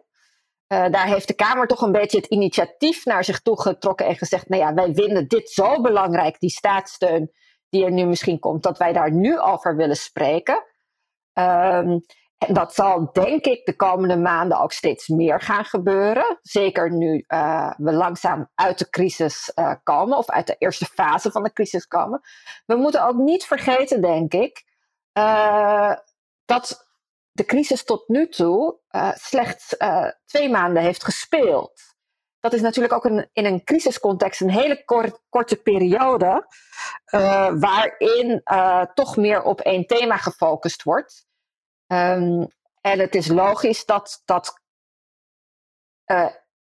daar 0.68 1.08
heeft 1.08 1.28
de 1.28 1.34
Kamer 1.34 1.68
toch 1.68 1.82
een 1.82 1.92
beetje 1.92 2.18
het 2.18 2.28
initiatief 2.28 3.06
naar 3.06 3.24
zich 3.24 3.42
toe 3.42 3.62
getrokken 3.62 4.06
en 4.06 4.16
gezegd: 4.16 4.50
Nou 4.50 4.62
ja, 4.62 4.74
wij 4.74 4.94
vinden 4.94 5.28
dit 5.28 5.50
zo 5.50 5.82
belangrijk, 5.82 6.40
die 6.40 6.50
staatssteun 6.50 7.32
die 7.70 7.86
er 7.86 7.92
nu 7.92 8.06
misschien 8.06 8.40
komt, 8.40 8.64
dat 8.64 8.78
wij 8.78 8.94
daar 8.94 9.12
nu 9.12 9.40
over 9.40 9.76
willen 9.76 9.96
spreken. 9.96 10.64
Um, 11.40 12.06
en 12.38 12.54
dat 12.54 12.74
zal 12.74 13.10
denk 13.12 13.46
ik 13.46 13.66
de 13.66 13.76
komende 13.76 14.18
maanden 14.18 14.60
ook 14.60 14.72
steeds 14.72 15.08
meer 15.08 15.42
gaan 15.42 15.66
gebeuren. 15.66 16.40
Zeker 16.42 16.92
nu 16.92 17.24
uh, 17.28 17.74
we 17.78 17.92
langzaam 17.92 18.50
uit 18.56 18.78
de 18.78 18.90
crisis 18.90 19.52
uh, 19.56 19.74
komen, 19.84 20.18
of 20.18 20.30
uit 20.30 20.48
de 20.48 20.56
eerste 20.58 20.86
fase 20.86 21.32
van 21.32 21.44
de 21.44 21.54
crisis 21.54 21.88
komen. 21.88 22.22
We 22.66 22.76
moeten 22.76 23.06
ook 23.06 23.16
niet 23.16 23.46
vergeten, 23.46 24.02
denk 24.02 24.34
ik, 24.34 24.64
uh, 25.14 25.94
dat 26.46 26.88
de 27.32 27.46
crisis 27.46 27.84
tot 27.84 28.08
nu 28.08 28.30
toe 28.30 28.80
slechts 29.14 29.76
twee 30.26 30.50
maanden 30.50 30.84
heeft 30.84 31.04
gespeeld. 31.04 31.82
Dat 32.40 32.54
is 32.54 32.62
natuurlijk 32.62 32.94
ook 32.94 33.06
een, 33.06 33.30
in 33.34 33.46
een 33.46 33.64
crisiscontext 33.64 34.42
een 34.42 34.50
hele 34.50 34.84
kort, 34.86 35.22
korte 35.30 35.56
periode, 35.56 36.48
waarin 37.60 38.42
toch 38.94 39.18
meer 39.18 39.42
op 39.42 39.62
één 39.62 39.86
thema 39.86 40.18
gefocust 40.18 40.84
wordt. 40.84 41.28
Um, 41.92 42.48
en 42.82 43.00
het 43.00 43.16
is 43.16 43.28
logisch 43.28 43.86
dat 43.86 44.22
dat 44.26 44.62
uh, 46.06 46.30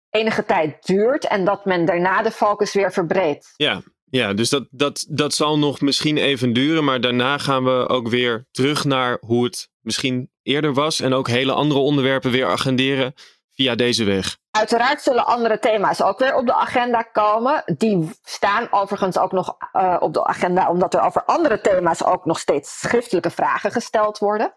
enige 0.09 0.45
tijd 0.45 0.85
duurt 0.85 1.27
en 1.27 1.45
dat 1.45 1.65
men 1.65 1.85
daarna 1.85 2.21
de 2.21 2.31
focus 2.31 2.73
weer 2.73 2.91
verbreedt. 2.91 3.53
Ja, 3.55 3.81
ja 4.05 4.33
dus 4.33 4.49
dat, 4.49 4.67
dat, 4.71 5.05
dat 5.09 5.33
zal 5.33 5.57
nog 5.57 5.81
misschien 5.81 6.17
even 6.17 6.53
duren, 6.53 6.83
maar 6.83 7.01
daarna 7.01 7.37
gaan 7.37 7.63
we 7.63 7.87
ook 7.87 8.07
weer 8.07 8.47
terug 8.51 8.85
naar 8.85 9.17
hoe 9.25 9.43
het 9.43 9.69
misschien 9.79 10.31
eerder 10.43 10.73
was 10.73 10.99
en 10.99 11.13
ook 11.13 11.27
hele 11.27 11.53
andere 11.53 11.79
onderwerpen 11.79 12.31
weer 12.31 12.47
agenderen 12.47 13.13
via 13.51 13.75
deze 13.75 14.03
weg. 14.03 14.37
Uiteraard 14.51 15.01
zullen 15.01 15.25
andere 15.25 15.59
thema's 15.59 16.01
ook 16.01 16.19
weer 16.19 16.35
op 16.35 16.45
de 16.45 16.53
agenda 16.53 17.01
komen. 17.01 17.63
Die 17.77 18.09
staan 18.23 18.71
overigens 18.71 19.17
ook 19.17 19.31
nog 19.31 19.57
uh, 19.73 19.97
op 19.99 20.13
de 20.13 20.23
agenda, 20.23 20.69
omdat 20.69 20.93
er 20.93 21.01
over 21.01 21.23
andere 21.23 21.61
thema's 21.61 22.03
ook 22.03 22.25
nog 22.25 22.39
steeds 22.39 22.79
schriftelijke 22.79 23.29
vragen 23.29 23.71
gesteld 23.71 24.17
worden. 24.17 24.53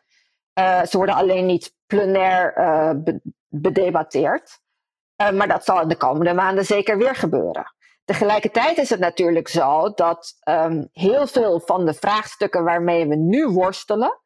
Uh, 0.58 0.84
ze 0.84 0.96
worden 0.96 1.14
alleen 1.14 1.46
niet 1.46 1.74
plenair 1.86 2.58
uh, 2.58 2.90
be 2.96 3.20
bedebatteerd. 3.48 4.60
Uh, 5.22 5.30
maar 5.30 5.48
dat 5.48 5.64
zal 5.64 5.80
in 5.80 5.88
de 5.88 5.96
komende 5.96 6.34
maanden 6.34 6.64
zeker 6.64 6.98
weer 6.98 7.14
gebeuren. 7.14 7.74
Tegelijkertijd 8.04 8.78
is 8.78 8.90
het 8.90 9.00
natuurlijk 9.00 9.48
zo 9.48 9.90
dat 9.94 10.34
um, 10.48 10.88
heel 10.92 11.26
veel 11.26 11.60
van 11.60 11.84
de 11.84 11.94
vraagstukken 11.94 12.64
waarmee 12.64 13.08
we 13.08 13.14
nu 13.16 13.46
worstelen, 13.46 14.20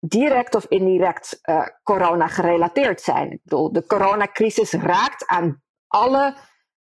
direct 0.00 0.54
of 0.54 0.64
indirect 0.64 1.40
corona 1.82 2.26
gerelateerd 2.26 3.00
zijn. 3.00 3.30
Ik 3.30 3.40
bedoel, 3.42 3.72
de 3.72 3.86
coronacrisis 3.86 4.72
raakt 4.72 5.26
aan 5.26 5.62
alle 5.86 6.34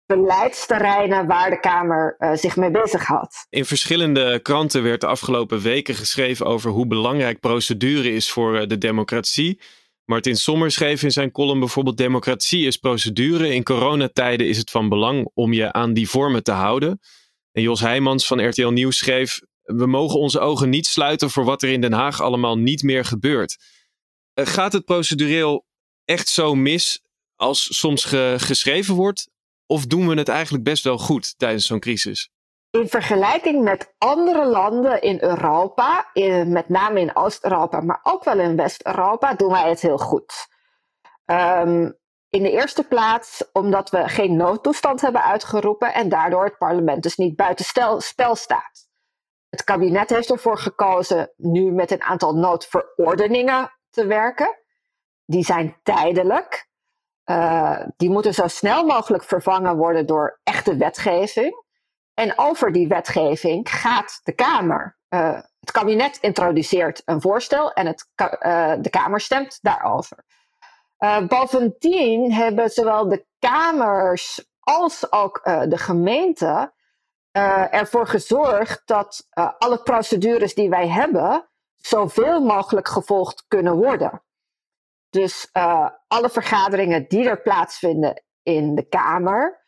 beleidsterreinen 0.05 1.27
waar 1.27 1.49
de 1.49 1.59
Kamer 1.59 2.15
uh, 2.19 2.33
zich 2.33 2.55
mee 2.55 2.71
bezighoudt. 2.71 3.45
In 3.49 3.65
verschillende 3.65 4.39
kranten 4.41 4.83
werd 4.83 5.01
de 5.01 5.07
afgelopen 5.07 5.61
weken 5.61 5.95
geschreven 5.95 6.45
over 6.45 6.71
hoe 6.71 6.87
belangrijk 6.87 7.39
procedure 7.39 8.11
is 8.13 8.31
voor 8.31 8.55
uh, 8.55 8.67
de 8.67 8.77
democratie. 8.77 9.59
Martin 10.05 10.35
Sommer 10.35 10.71
schreef 10.71 11.03
in 11.03 11.11
zijn 11.11 11.31
column 11.31 11.59
bijvoorbeeld: 11.59 11.97
Democratie 11.97 12.65
is 12.65 12.77
procedure. 12.77 13.53
In 13.53 13.63
coronatijden 13.63 14.47
is 14.47 14.57
het 14.57 14.71
van 14.71 14.89
belang 14.89 15.29
om 15.33 15.53
je 15.53 15.71
aan 15.71 15.93
die 15.93 16.09
vormen 16.09 16.43
te 16.43 16.51
houden. 16.51 16.99
En 17.51 17.61
Jos 17.61 17.79
Heijmans 17.79 18.27
van 18.27 18.47
RTL 18.47 18.67
Nieuws 18.67 18.97
schreef: 18.97 19.39
We 19.61 19.85
mogen 19.85 20.19
onze 20.19 20.39
ogen 20.39 20.69
niet 20.69 20.85
sluiten 20.85 21.29
voor 21.29 21.45
wat 21.45 21.61
er 21.61 21.69
in 21.69 21.81
Den 21.81 21.93
Haag 21.93 22.21
allemaal 22.21 22.57
niet 22.57 22.83
meer 22.83 23.05
gebeurt. 23.05 23.57
Uh, 24.33 24.45
gaat 24.45 24.73
het 24.73 24.85
procedureel 24.85 25.65
echt 26.05 26.29
zo 26.29 26.55
mis 26.55 27.01
als 27.35 27.79
soms 27.79 28.03
ge 28.03 28.35
geschreven 28.37 28.95
wordt? 28.95 29.31
Of 29.67 29.85
doen 29.85 30.07
we 30.07 30.15
het 30.15 30.29
eigenlijk 30.29 30.63
best 30.63 30.83
wel 30.83 30.97
goed 30.97 31.37
tijdens 31.37 31.65
zo'n 31.65 31.79
crisis? 31.79 32.29
In 32.69 32.87
vergelijking 32.87 33.63
met 33.63 33.93
andere 33.97 34.45
landen 34.45 35.01
in 35.01 35.17
Europa, 35.21 36.09
met 36.45 36.69
name 36.69 36.99
in 36.99 37.15
Oost-Europa, 37.15 37.81
maar 37.81 37.99
ook 38.03 38.23
wel 38.23 38.39
in 38.39 38.55
West-Europa, 38.55 39.33
doen 39.33 39.51
wij 39.51 39.69
het 39.69 39.81
heel 39.81 39.97
goed. 39.97 40.47
Um, 41.25 42.01
in 42.29 42.43
de 42.43 42.51
eerste 42.51 42.83
plaats 42.83 43.43
omdat 43.51 43.89
we 43.89 44.09
geen 44.09 44.35
noodtoestand 44.35 45.01
hebben 45.01 45.23
uitgeroepen 45.23 45.93
en 45.93 46.09
daardoor 46.09 46.43
het 46.43 46.57
parlement 46.57 47.03
dus 47.03 47.15
niet 47.15 47.35
buiten 47.35 47.65
spel 47.99 48.35
staat. 48.35 48.87
Het 49.49 49.63
kabinet 49.63 50.09
heeft 50.09 50.29
ervoor 50.29 50.57
gekozen 50.57 51.33
nu 51.37 51.71
met 51.71 51.91
een 51.91 52.01
aantal 52.01 52.35
noodverordeningen 52.35 53.71
te 53.89 54.05
werken. 54.05 54.57
Die 55.25 55.43
zijn 55.43 55.79
tijdelijk. 55.83 56.69
Uh, 57.25 57.79
die 57.97 58.09
moeten 58.09 58.33
zo 58.33 58.47
snel 58.47 58.85
mogelijk 58.85 59.23
vervangen 59.23 59.77
worden 59.77 60.05
door 60.05 60.39
echte 60.43 60.77
wetgeving. 60.77 61.63
En 62.13 62.37
over 62.37 62.71
die 62.71 62.87
wetgeving 62.87 63.69
gaat 63.69 64.19
de 64.23 64.31
Kamer. 64.31 64.97
Uh, 65.09 65.39
het 65.59 65.71
kabinet 65.71 66.17
introduceert 66.21 67.01
een 67.05 67.21
voorstel 67.21 67.73
en 67.73 67.85
het, 67.85 68.07
uh, 68.15 68.73
de 68.79 68.89
Kamer 68.89 69.19
stemt 69.19 69.59
daarover. 69.61 70.23
bovendien 71.27 72.33
hebben 72.33 72.69
zowel 72.69 73.09
de 73.09 73.25
Kamers 73.39 74.45
als 74.59 75.11
ook 75.11 75.41
de 75.43 75.77
gemeenten 75.77 76.73
ervoor 77.71 78.07
gezorgd 78.07 78.81
dat 78.85 79.27
alle 79.57 79.83
procedures 79.83 80.53
die 80.53 80.69
wij 80.69 80.87
hebben 80.87 81.49
zoveel 81.77 82.41
mogelijk 82.41 82.87
gevolgd 82.87 83.45
kunnen 83.47 83.75
worden. 83.75 84.21
Dus 85.13 85.49
uh, 85.53 85.89
alle 86.07 86.29
vergaderingen 86.29 87.05
die 87.07 87.29
er 87.29 87.41
plaatsvinden 87.41 88.23
in 88.43 88.75
de 88.75 88.87
Kamer, 88.87 89.65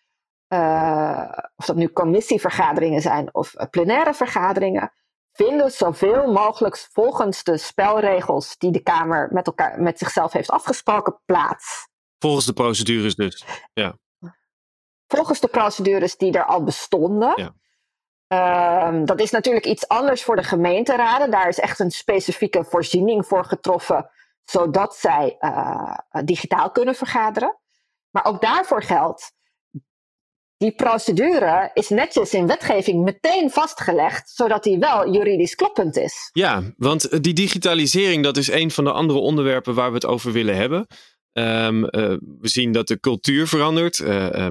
uh, 0.53 1.29
of 1.55 1.65
dat 1.65 1.75
nu 1.75 1.89
commissievergaderingen 1.89 3.01
zijn 3.01 3.33
of 3.33 3.53
uh, 3.53 3.65
plenaire 3.69 4.13
vergaderingen, 4.13 4.91
vinden 5.31 5.71
zoveel 5.71 6.31
mogelijk 6.31 6.77
volgens 6.77 7.43
de 7.43 7.57
spelregels 7.57 8.57
die 8.57 8.71
de 8.71 8.79
Kamer 8.79 9.29
met, 9.31 9.47
elkaar, 9.47 9.81
met 9.81 9.97
zichzelf 9.97 10.31
heeft 10.31 10.49
afgesproken 10.49 11.21
plaats. 11.25 11.87
Volgens 12.19 12.45
de 12.45 12.53
procedures 12.53 13.15
dus. 13.15 13.45
Ja. 13.73 13.97
Volgens 15.07 15.39
de 15.39 15.47
procedures 15.47 16.17
die 16.17 16.33
er 16.33 16.45
al 16.45 16.63
bestonden. 16.63 17.33
Ja. 17.35 17.53
Uh, 18.27 19.05
dat 19.05 19.19
is 19.19 19.31
natuurlijk 19.31 19.65
iets 19.65 19.87
anders 19.87 20.23
voor 20.23 20.35
de 20.35 20.43
gemeenteraden. 20.43 21.31
Daar 21.31 21.47
is 21.47 21.59
echt 21.59 21.79
een 21.79 21.91
specifieke 21.91 22.63
voorziening 22.63 23.25
voor 23.25 23.45
getroffen 23.45 24.09
zodat 24.45 24.95
zij 24.95 25.35
uh, 25.39 25.95
digitaal 26.23 26.71
kunnen 26.71 26.95
vergaderen. 26.95 27.59
Maar 28.09 28.25
ook 28.25 28.41
daarvoor 28.41 28.83
geldt, 28.83 29.33
die 30.57 30.75
procedure 30.75 31.71
is 31.73 31.89
netjes 31.89 32.33
in 32.33 32.47
wetgeving 32.47 33.03
meteen 33.03 33.51
vastgelegd, 33.51 34.29
zodat 34.29 34.63
die 34.63 34.79
wel 34.79 35.13
juridisch 35.13 35.55
kloppend 35.55 35.97
is. 35.97 36.29
Ja, 36.33 36.63
want 36.77 37.23
die 37.23 37.33
digitalisering, 37.33 38.23
dat 38.23 38.37
is 38.37 38.51
een 38.51 38.71
van 38.71 38.83
de 38.83 38.91
andere 38.91 39.19
onderwerpen 39.19 39.73
waar 39.73 39.89
we 39.89 39.95
het 39.95 40.05
over 40.05 40.31
willen 40.31 40.55
hebben. 40.55 40.87
Um, 41.37 41.81
we 41.81 42.37
zien 42.41 42.71
dat 42.71 42.87
de 42.87 42.99
cultuur 42.99 43.47
verandert. 43.47 43.99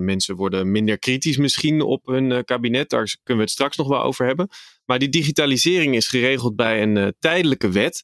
Mensen 0.01 0.37
worden 0.37 0.71
minder 0.71 0.99
kritisch 0.99 1.37
misschien 1.37 1.81
op 1.81 2.07
hun 2.07 2.45
kabinet. 2.45 2.91
Daar 2.91 3.17
kunnen 3.23 3.45
we 3.45 3.51
het 3.51 3.51
straks 3.51 3.77
nog 3.77 3.89
wel 3.89 4.03
over 4.03 4.27
hebben. 4.27 4.49
Maar 4.85 4.99
die 4.99 5.09
digitalisering 5.09 5.95
is 5.95 6.09
geregeld 6.09 6.57
bij 6.57 6.83
een 6.83 7.15
tijdelijke 7.19 7.71
wet. 7.71 8.03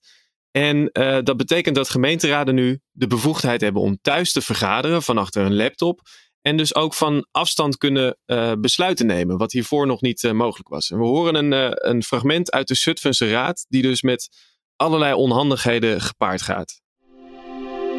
En 0.50 0.90
dat 1.25 1.37
betekent 1.37 1.75
dat 1.75 1.88
gemeenteraden 1.88 2.54
nu 2.54 2.80
de 2.90 3.07
bevoegdheid 3.07 3.61
hebben 3.61 3.83
om 3.83 3.99
thuis 4.02 4.33
te 4.33 4.40
vergaderen 4.40 5.02
van 5.02 5.19
achter 5.19 5.45
een 5.45 5.57
laptop. 5.57 6.00
En 6.42 6.57
dus 6.57 6.75
ook 6.75 6.95
van 6.95 7.26
afstand 7.30 7.76
kunnen 7.76 8.16
besluiten 8.59 9.07
nemen, 9.07 9.38
wat 9.38 9.52
hiervoor 9.52 9.87
nog 9.87 10.00
niet 10.00 10.33
mogelijk 10.33 10.69
was. 10.69 10.90
En 10.90 10.99
we 10.99 11.04
horen 11.04 11.35
een, 11.35 11.88
een 11.88 12.02
fragment 12.02 12.50
uit 12.50 12.69
de 12.69 12.75
Zutphense 12.75 13.30
Raad, 13.30 13.66
die 13.69 13.83
dus 13.83 14.02
met 14.02 14.28
allerlei 14.76 15.14
onhandigheden 15.14 16.00
gepaard 16.00 16.42
gaat. 16.42 16.80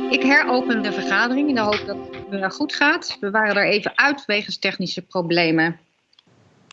Ik 0.10 0.22
heropen 0.22 0.84
de 0.84 0.92
vergadering 0.92 1.50
in 1.50 1.56
de 1.56 1.62
hoop 1.62 1.84
dat 1.86 1.98
het 2.42 2.54
goed 2.54 2.76
gaat. 2.76 3.18
We 3.20 3.32
waren 3.32 3.56
er 3.56 3.68
even 3.68 3.98
uit 3.98 4.26
wegens 4.26 4.60
technische 4.60 5.02
problemen. 5.02 5.80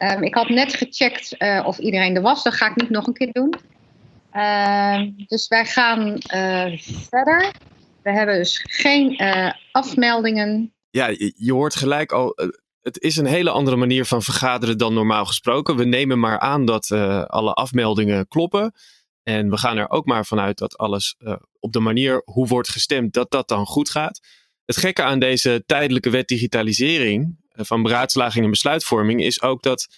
Um, 0.02 0.23
ik 0.23 0.35
had 0.35 0.49
net 0.49 0.75
gecheckt 0.75 1.37
of 1.64 1.78
iedereen 1.78 2.16
er 2.16 2.23
was. 2.23 2.42
Dat 2.42 2.54
ga 2.54 2.70
ik 2.70 2.76
niet 2.76 2.90
nog 2.90 3.06
een 3.06 3.12
keer 3.12 3.32
doen. 3.32 3.54
Uh, 4.32 5.02
dus 5.26 5.49
wij 5.49 5.64
gaan 5.64 6.08
uh, 6.35 6.78
verder. 7.08 7.52
We 8.02 8.12
hebben 8.12 8.37
dus 8.37 8.64
geen 8.68 9.16
eh, 9.16 9.52
afmeldingen. 9.73 10.75
Ja, 10.90 11.06
je, 11.37 11.52
hoort 11.52 11.75
gelijk 11.75 12.12
al. 12.12 12.37
Het 12.80 13.00
is 13.02 13.16
een 13.16 13.26
hele 13.26 13.50
andere 13.50 13.76
manier 13.76 14.04
van 14.04 14.23
vergaderen 14.23 14.78
dan 14.78 14.94
normaal 14.94 15.25
gesproken. 15.25 15.76
We 15.76 15.85
nemen 15.85 16.18
maar 16.18 16.38
aan 16.38 16.64
dat 16.64 16.90
alle 17.26 17.52
afmeldingen 17.52 18.28
kloppen. 18.28 18.73
En 19.23 19.50
we 19.50 19.56
gaan 19.56 19.76
er 19.76 19.90
ook 19.90 20.06
maar 20.06 20.26
vanuit 20.26 20.58
dat 20.58 20.76
alles 20.76 21.16
op 21.58 21.73
de 21.73 21.80
manier 21.80 22.23
hoe 22.25 22.47
wordt 22.47 22.68
gestemd, 22.68 23.12
dat 23.12 23.30
dat 23.30 23.49
dan 23.49 23.66
goed 23.66 23.90
gaat. 23.90 24.20
Het 24.64 24.76
gekke 24.76 25.02
aan 25.02 25.18
deze 25.18 25.62
tijdelijke 25.66 26.11
wet 26.11 26.28
digitalisering 26.28 27.37
van 27.49 27.82
beraadslaging 27.82 28.44
en 28.44 28.50
besluitvorming 28.50 29.25
is 29.25 29.42
ook 29.42 29.62
dat 29.62 29.88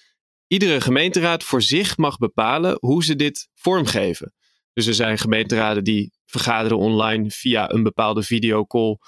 iedere 0.53 0.81
gemeenteraad 0.81 1.45
voor 1.45 1.63
zich 1.63 1.97
mag 1.97 2.19
bepalen 2.19 2.77
hoe 2.81 3.05
ze 3.05 3.17
dit 3.17 3.49
vormgeven. 3.55 4.35
Dus 4.73 4.87
er 4.87 4.95
zijn 4.95 5.19
gemeenteraden 5.19 5.85
die 5.85 6.13
vergaderen 6.27 6.79
online 6.79 7.31
via 7.31 7.71
een 7.71 7.83
bepaalde 7.83 8.23
videocall 8.23 8.99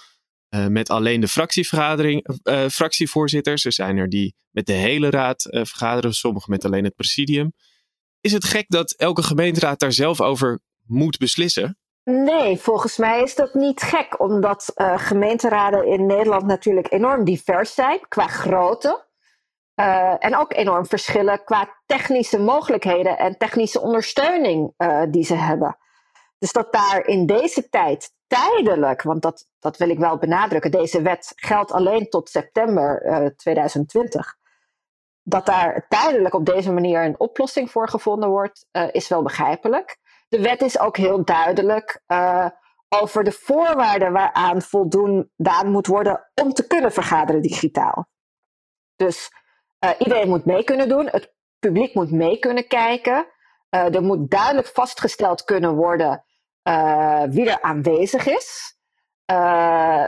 uh, 0.54 0.66
met 0.66 0.90
alleen 0.90 1.20
de 1.20 1.28
fractievergadering, 1.28 2.28
fractievoorzitters. 2.70 3.64
Er 3.64 3.72
zijn 3.72 3.96
er 3.96 4.08
die 4.08 4.34
met 4.50 4.66
de 4.66 4.72
hele 4.72 5.10
raad 5.10 5.42
vergaderen, 5.50 6.12
sommigen 6.12 6.50
met 6.50 6.64
alleen 6.64 6.84
het 6.84 6.94
presidium. 6.94 7.52
Is 8.20 8.32
het 8.32 8.44
gek 8.44 8.64
dat 8.68 8.92
elke 8.92 9.22
gemeenteraad 9.22 9.78
daar 9.78 9.92
zelf 9.92 10.20
over 10.20 10.60
moet 10.86 11.18
beslissen? 11.18 11.78
Nee, 12.04 12.56
volgens 12.56 12.96
mij 12.96 13.22
is 13.22 13.34
dat 13.34 13.54
niet 13.54 13.82
gek, 13.82 14.20
omdat 14.20 14.72
gemeenteraden 14.96 15.86
in 15.86 16.06
Nederland 16.06 16.46
natuurlijk 16.46 16.92
enorm 16.92 17.24
divers 17.24 17.74
zijn 17.74 18.00
qua 18.08 18.26
grootte. 18.26 19.10
Uh, 19.76 20.14
en 20.18 20.36
ook 20.36 20.52
enorm 20.52 20.86
verschillen 20.86 21.44
qua 21.44 21.76
technische 21.86 22.38
mogelijkheden 22.38 23.18
en 23.18 23.38
technische 23.38 23.80
ondersteuning 23.80 24.74
uh, 24.78 25.02
die 25.08 25.24
ze 25.24 25.34
hebben. 25.34 25.76
Dus 26.38 26.52
dat 26.52 26.72
daar 26.72 27.06
in 27.06 27.26
deze 27.26 27.68
tijd 27.68 28.12
tijdelijk, 28.26 29.02
want 29.02 29.22
dat, 29.22 29.46
dat 29.58 29.76
wil 29.76 29.88
ik 29.88 29.98
wel 29.98 30.18
benadrukken, 30.18 30.70
deze 30.70 31.02
wet 31.02 31.32
geldt 31.36 31.72
alleen 31.72 32.08
tot 32.08 32.28
september 32.28 33.02
2020 33.36 34.36
dat 35.22 35.46
daar 35.46 35.86
tijdelijk 35.88 36.34
op 36.34 36.46
deze 36.46 36.72
manier 36.72 37.04
een 37.04 37.20
oplossing 37.20 37.70
voor 37.70 37.88
gevonden 37.88 38.28
wordt, 38.28 38.66
is 38.92 39.08
wel 39.08 39.22
begrijpelijk. 39.22 39.98
De 40.28 40.40
wet 40.40 40.62
is 40.62 40.78
ook 40.78 40.96
heel 40.96 41.24
duidelijk 41.24 42.02
over 42.88 43.24
de 43.24 43.32
voorwaarden 43.32 44.12
waaraan 44.12 44.62
voldaan 44.62 45.70
moet 45.70 45.86
worden 45.86 46.30
om 46.34 46.52
te 46.52 46.66
kunnen 46.66 46.92
vergaderen 46.92 47.42
digitaal. 47.42 48.08
Dus 48.96 49.30
uh, 49.84 49.90
iedereen 49.98 50.28
moet 50.28 50.44
mee 50.44 50.64
kunnen 50.64 50.88
doen, 50.88 51.08
het 51.10 51.34
publiek 51.58 51.94
moet 51.94 52.10
mee 52.10 52.38
kunnen 52.38 52.66
kijken. 52.66 53.26
er 53.70 54.02
moet 54.02 54.30
duidelijk 54.30 54.66
vastgesteld 54.66 55.44
kunnen 55.44 55.74
worden 55.74 56.24
wie 57.30 57.50
er 57.50 57.60
aanwezig 57.60 58.26
is. 58.26 58.76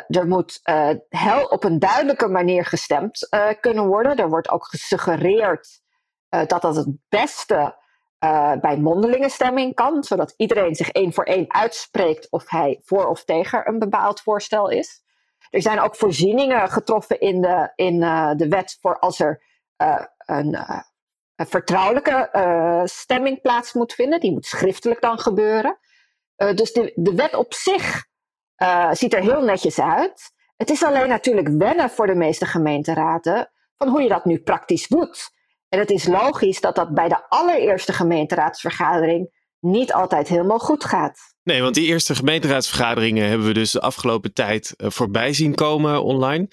Er 0.09 0.27
moet 0.27 0.61
hel 1.09 1.45
op 1.45 1.65
een 1.65 1.79
duidelijke 1.79 2.29
manier 2.29 2.65
gestemd 2.65 3.29
kunnen 3.61 3.87
worden. 3.87 4.17
Er 4.17 4.29
wordt 4.29 4.51
ook 4.51 4.67
gesuggereerd 4.67 5.83
dat 6.29 6.63
dat 6.63 6.77
het 6.77 6.89
beste 7.09 7.77
bij 8.61 8.79
mondelinge 8.81 9.29
stemming 9.29 9.75
kan, 9.75 10.05
zodat 10.05 10.35
iedereen 10.37 10.75
zich 10.75 10.91
één 10.91 11.13
voor 11.13 11.25
één 11.25 11.53
uitspreekt 11.55 12.31
of 12.31 12.51
hij 12.51 12.81
voor 12.85 13.07
of 13.07 13.25
tegen 13.25 13.69
een 13.69 13.79
bepaald 13.79 14.21
voorstel 14.21 14.69
is. 14.69 15.03
Er 15.51 15.63
zijn 15.63 15.81
ook 15.81 15.97
voorzieningen 15.97 16.69
getroffen 16.69 17.21
in 17.21 17.41
de, 17.41 17.73
in, 17.75 18.01
de 18.37 18.49
wet 18.49 18.79
voor 18.81 18.99
als 18.99 19.21
er 19.21 19.43
een, 19.77 20.59
een, 21.37 21.47
vertrouwelijke 21.47 22.31
stemming 22.85 23.41
plaats 23.41 23.73
moet 23.73 23.93
vinden. 23.93 24.21
Die 24.21 24.33
moet 24.33 24.47
schriftelijk 24.47 25.01
dan 25.01 25.19
gebeuren. 25.19 25.79
dus 26.37 26.73
de, 26.73 27.13
wet 27.17 27.35
op 27.35 27.55
zich 27.55 28.05
ziet 28.93 29.15
er 29.15 29.21
heel 29.21 29.43
netjes 29.43 29.81
uit. 29.81 30.33
Het 30.57 30.71
is 30.71 30.83
alleen 30.83 31.09
natuurlijk 31.09 31.49
wennen 31.49 31.91
voor 31.91 32.07
de 32.07 32.15
meeste 32.15 32.47
gemeenteraden 32.47 33.51
van 33.77 33.89
hoe 33.89 34.03
je 34.03 34.09
dat 34.09 34.25
nu 34.25 34.39
praktisch 34.39 34.89
doet. 34.89 35.31
En 35.69 35.79
het 35.79 35.91
is 35.91 36.07
logisch 36.07 36.61
dat 36.61 36.75
dat 36.75 36.95
bij 36.95 37.09
de 37.09 37.29
allereerste 37.29 37.93
gemeenteraadsvergadering 37.93 39.43
niet 39.61 39.93
altijd 39.93 40.29
helemaal 40.29 40.59
goed 40.59 40.85
gaat. 40.85 41.19
Nee, 41.43 41.63
want 41.63 41.75
die 41.75 41.87
eerste 41.87 42.15
gemeenteraadsvergaderingen 42.15 43.29
hebben 43.29 43.47
we 43.47 43.53
dus 43.53 43.71
de 43.71 43.81
afgelopen 43.81 44.33
tijd 44.33 44.75
voorbij 44.77 45.33
zien 45.33 45.55
komen 45.55 46.03
online. 46.03 46.49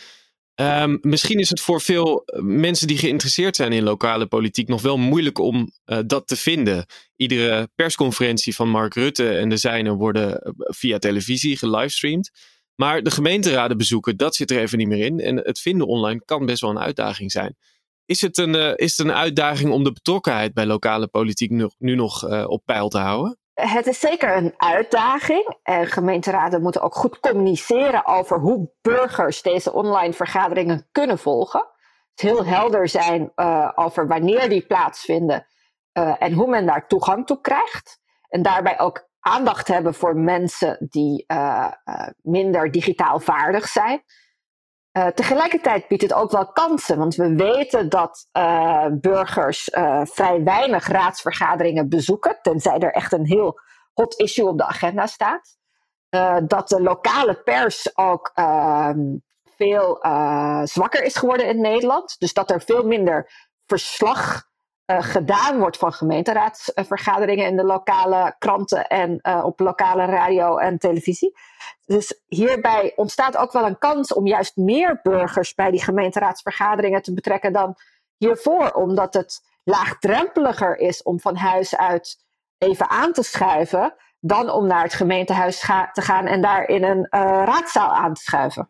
Um, 0.61 0.97
misschien 1.01 1.39
is 1.39 1.49
het 1.49 1.61
voor 1.61 1.81
veel 1.81 2.23
eh, 2.25 2.41
mensen 2.41 2.87
die 2.87 2.97
geïnteresseerd 2.97 3.55
zijn 3.55 3.71
in 3.71 3.83
lokale 3.83 4.25
politiek 4.25 4.67
nog 4.67 4.81
wel 4.81 4.97
moeilijk 4.97 5.39
om 5.39 5.71
uh, 5.85 5.99
dat 6.05 6.27
te 6.27 6.35
vinden. 6.35 6.85
Iedere 7.15 7.69
persconferentie 7.75 8.55
van 8.55 8.69
Mark 8.69 8.93
Rutte 8.93 9.29
en 9.29 9.49
de 9.49 9.57
zijnen 9.57 9.95
worden 9.95 10.41
eh, 10.41 10.51
via 10.57 10.97
televisie 10.97 11.57
gelivestreamd. 11.57 12.31
Maar 12.75 13.03
de 13.03 13.11
gemeenteraden 13.11 13.77
bezoeken, 13.77 14.17
dat 14.17 14.35
zit 14.35 14.51
er 14.51 14.59
even 14.59 14.77
niet 14.77 14.87
meer 14.87 15.05
in. 15.05 15.19
En 15.19 15.37
het 15.37 15.59
vinden 15.59 15.87
online 15.87 16.21
kan 16.25 16.45
best 16.45 16.61
wel 16.61 16.69
een 16.69 16.79
uitdaging 16.79 17.31
zijn. 17.31 17.55
Is 18.05 18.21
het 18.21 18.37
een, 18.37 18.75
is 18.75 18.97
het 18.97 19.07
een 19.07 19.13
uitdaging 19.13 19.71
om 19.71 19.83
de 19.83 19.91
betrokkenheid 19.91 20.53
bij 20.53 20.65
lokale 20.65 21.07
politiek 21.07 21.49
nu, 21.49 21.69
nu 21.77 21.95
nog 21.95 22.45
op 22.47 22.61
peil 22.65 22.89
te 22.89 22.97
houden? 22.97 23.40
Het 23.53 23.87
is 23.87 23.99
zeker 23.99 24.35
een 24.35 24.53
uitdaging. 24.57 25.57
En 25.63 25.87
gemeenteraden 25.87 26.61
moeten 26.61 26.81
ook 26.81 26.95
goed 26.95 27.19
communiceren 27.19 28.05
over 28.05 28.39
hoe 28.39 28.71
burgers 28.81 29.41
deze 29.41 29.73
online 29.73 30.13
vergaderingen 30.13 30.87
kunnen 30.91 31.19
volgen. 31.19 31.67
Het 32.11 32.21
heel 32.21 32.45
helder 32.45 32.87
zijn 32.87 33.31
uh, 33.35 33.71
over 33.75 34.07
wanneer 34.07 34.49
die 34.49 34.65
plaatsvinden 34.65 35.47
uh, 35.93 36.15
en 36.19 36.33
hoe 36.33 36.47
men 36.47 36.65
daar 36.65 36.87
toegang 36.87 37.25
toe 37.25 37.41
krijgt. 37.41 37.99
En 38.27 38.41
daarbij 38.41 38.79
ook 38.79 39.09
aandacht 39.19 39.67
hebben 39.67 39.93
voor 39.93 40.15
mensen 40.15 40.77
die 40.89 41.23
uh, 41.27 41.71
minder 42.21 42.71
digitaal 42.71 43.19
vaardig 43.19 43.67
zijn. 43.67 44.03
Uh, 44.97 45.07
tegelijkertijd 45.07 45.87
biedt 45.87 46.01
het 46.01 46.13
ook 46.13 46.31
wel 46.31 46.51
kansen, 46.51 46.97
want 46.97 47.15
we 47.15 47.35
weten 47.35 47.89
dat 47.89 48.27
uh, 48.37 48.85
burgers 48.91 49.69
uh, 49.69 50.01
vrij 50.03 50.43
weinig 50.43 50.87
raadsvergaderingen 50.87 51.89
bezoeken, 51.89 52.39
tenzij 52.41 52.79
er 52.79 52.93
echt 52.93 53.11
een 53.11 53.25
heel 53.25 53.59
hot 53.93 54.19
issue 54.19 54.47
op 54.47 54.57
de 54.57 54.65
agenda 54.65 55.05
staat. 55.05 55.57
dat 56.47 56.69
de 56.69 56.81
lokale 56.81 57.41
pers 57.43 57.97
ook 57.97 58.31
ehm, 58.33 58.99
veel 59.57 59.99
zwakker 60.63 61.03
is 61.03 61.15
geworden 61.15 61.47
in 61.47 61.61
Nederland, 61.61 62.15
dus 62.19 62.33
dat 62.33 62.51
er 62.51 62.61
veel 62.61 62.83
minder 62.83 63.31
verslag 63.65 64.50
gedaan 64.85 65.59
wordt 65.59 65.77
van 65.77 65.93
gemeenteraadsvergaderingen 65.93 67.47
in 67.47 67.57
de 67.57 67.63
lokale 67.63 68.35
kranten 68.37 68.87
en 68.87 69.43
op 69.43 69.59
lokale 69.59 70.05
radio 70.05 70.57
en 70.57 70.77
televisie. 70.77 71.33
Dus 71.85 72.21
hierbij 72.27 72.93
ontstaat 72.95 73.37
ook 73.37 73.51
wel 73.51 73.65
een 73.65 73.77
kans 73.77 74.13
om 74.13 74.27
juist 74.27 74.55
meer 74.55 74.99
burgers 75.03 75.53
bij 75.53 75.71
die 75.71 75.83
gemeenteraadsvergaderingen 75.83 77.01
te 77.01 77.13
betrekken 77.13 77.53
dan 77.53 77.75
hiervoor, 78.17 78.71
omdat 78.71 79.13
het 79.13 79.41
laagdrempeliger 79.63 80.77
is 80.77 81.03
om 81.03 81.19
van 81.19 81.35
huis 81.35 81.77
uit 81.77 82.17
even 82.57 82.89
aan 82.89 83.11
te 83.11 83.23
schuiven 83.23 83.95
dan 84.19 84.49
om 84.49 84.67
naar 84.67 84.83
het 84.83 84.93
gemeentehuis 84.93 85.59
te 85.91 86.01
gaan 86.01 86.25
en 86.25 86.41
daar 86.41 86.67
in 86.67 86.83
een 86.83 86.97
uh, 86.97 87.21
raadzaal 87.45 87.93
aan 87.93 88.13
te 88.13 88.21
schuiven. 88.21 88.69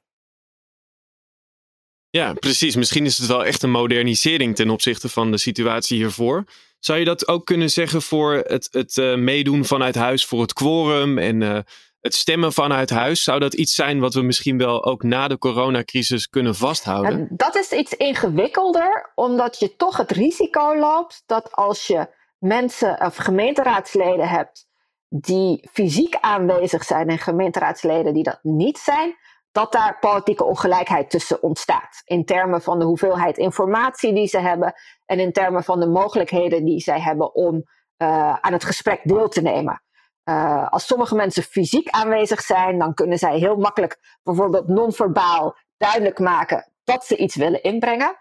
Ja, 2.12 2.34
precies. 2.34 2.76
Misschien 2.76 3.06
is 3.06 3.18
het 3.18 3.28
wel 3.28 3.46
echt 3.46 3.64
een 3.64 3.72
modernisering 3.72 4.56
ten 4.56 4.70
opzichte 4.70 5.10
van 5.10 5.32
de 5.32 5.38
situatie 5.38 5.98
hiervoor. 5.98 6.44
Zou 6.80 7.00
je 7.00 7.06
dat 7.06 7.28
ook 7.28 7.46
kunnen 7.46 7.70
zeggen 7.70 8.02
voor 8.02 8.34
het, 8.34 8.68
het 8.72 8.98
uh, 8.98 9.16
meedoen 9.16 9.66
vanuit 9.66 9.96
huis 9.96 10.26
voor 10.26 10.42
het 10.42 10.54
quorum 10.54 11.18
en 11.18 11.42
uh, 11.42 11.60
het 12.02 12.16
stemmen 12.16 12.54
vanuit 12.54 12.90
huis, 12.90 13.24
zou 13.24 13.40
dat 13.40 13.54
iets 13.54 13.76
zijn 13.76 14.00
wat 14.00 14.14
we 14.14 14.22
misschien 14.22 14.58
wel 14.58 14.86
ook 14.86 15.04
na 15.04 15.28
de 15.28 15.38
coronacrisis 15.38 16.28
kunnen 16.28 16.56
vasthouden? 16.56 17.28
dat 17.32 17.56
is 17.56 17.72
iets 17.72 17.94
ingewikkelder, 17.94 19.12
omdat 19.16 19.60
je 19.60 19.76
toch 19.76 19.98
het 19.98 20.12
risico 20.12 20.78
loopt 20.78 21.24
dat 21.26 21.52
als 21.52 21.88
je 21.88 22.08
mensen 22.38 23.06
of 23.06 23.16
gemeenteraadsleden 23.16 24.30
hebt 24.30 24.68
die 25.08 25.70
fysiek 25.74 26.16
aanwezig 26.16 26.84
zijn 26.84 27.10
en 27.10 27.18
gemeenteraadsleden 27.18 28.14
die 28.14 28.24
dat 28.24 28.40
niet 28.42 28.78
zijn, 28.78 29.16
dat 29.52 29.72
daar 29.72 29.98
politieke 30.00 30.44
ongelijkheid 30.44 31.10
tussen 31.10 31.44
ontstaat. 31.44 32.02
In 32.04 32.26
termen 32.26 32.62
van 32.62 32.80
de 32.80 32.86
hoeveelheid 32.86 33.38
informatie 33.38 34.14
die 34.14 34.28
ze 34.28 34.40
hebben 34.40 34.74
en 35.06 35.20
in 35.20 35.32
termen 35.32 35.64
van 35.64 35.80
de 35.80 35.88
mogelijkheden 35.88 36.66
die 36.66 36.80
zij 36.80 37.00
hebben 37.00 37.36
om 37.36 37.56
uh, 37.56 38.34
aan 38.34 38.54
het 38.54 38.64
gesprek 38.64 39.02
deel 39.04 39.28
te 39.28 39.42
nemen. 39.42 39.84
Uh, 40.24 40.68
als 40.70 40.88
sommige 40.88 41.16
mensen 41.16 41.44
fysiek 41.44 41.90
aanwezig 41.90 42.42
zijn, 42.42 42.80
dan 42.80 42.94
kunnen 42.94 43.18
zij 43.18 43.38
heel 43.38 43.56
makkelijk 43.56 44.20
bijvoorbeeld 44.24 44.68
non-verbaal 44.68 45.58
duidelijk 45.78 46.20
maken 46.20 46.72
dat 46.84 47.06
ze 47.06 47.18
iets 47.18 47.36
willen 47.36 47.64
inbrengen. 47.64 48.18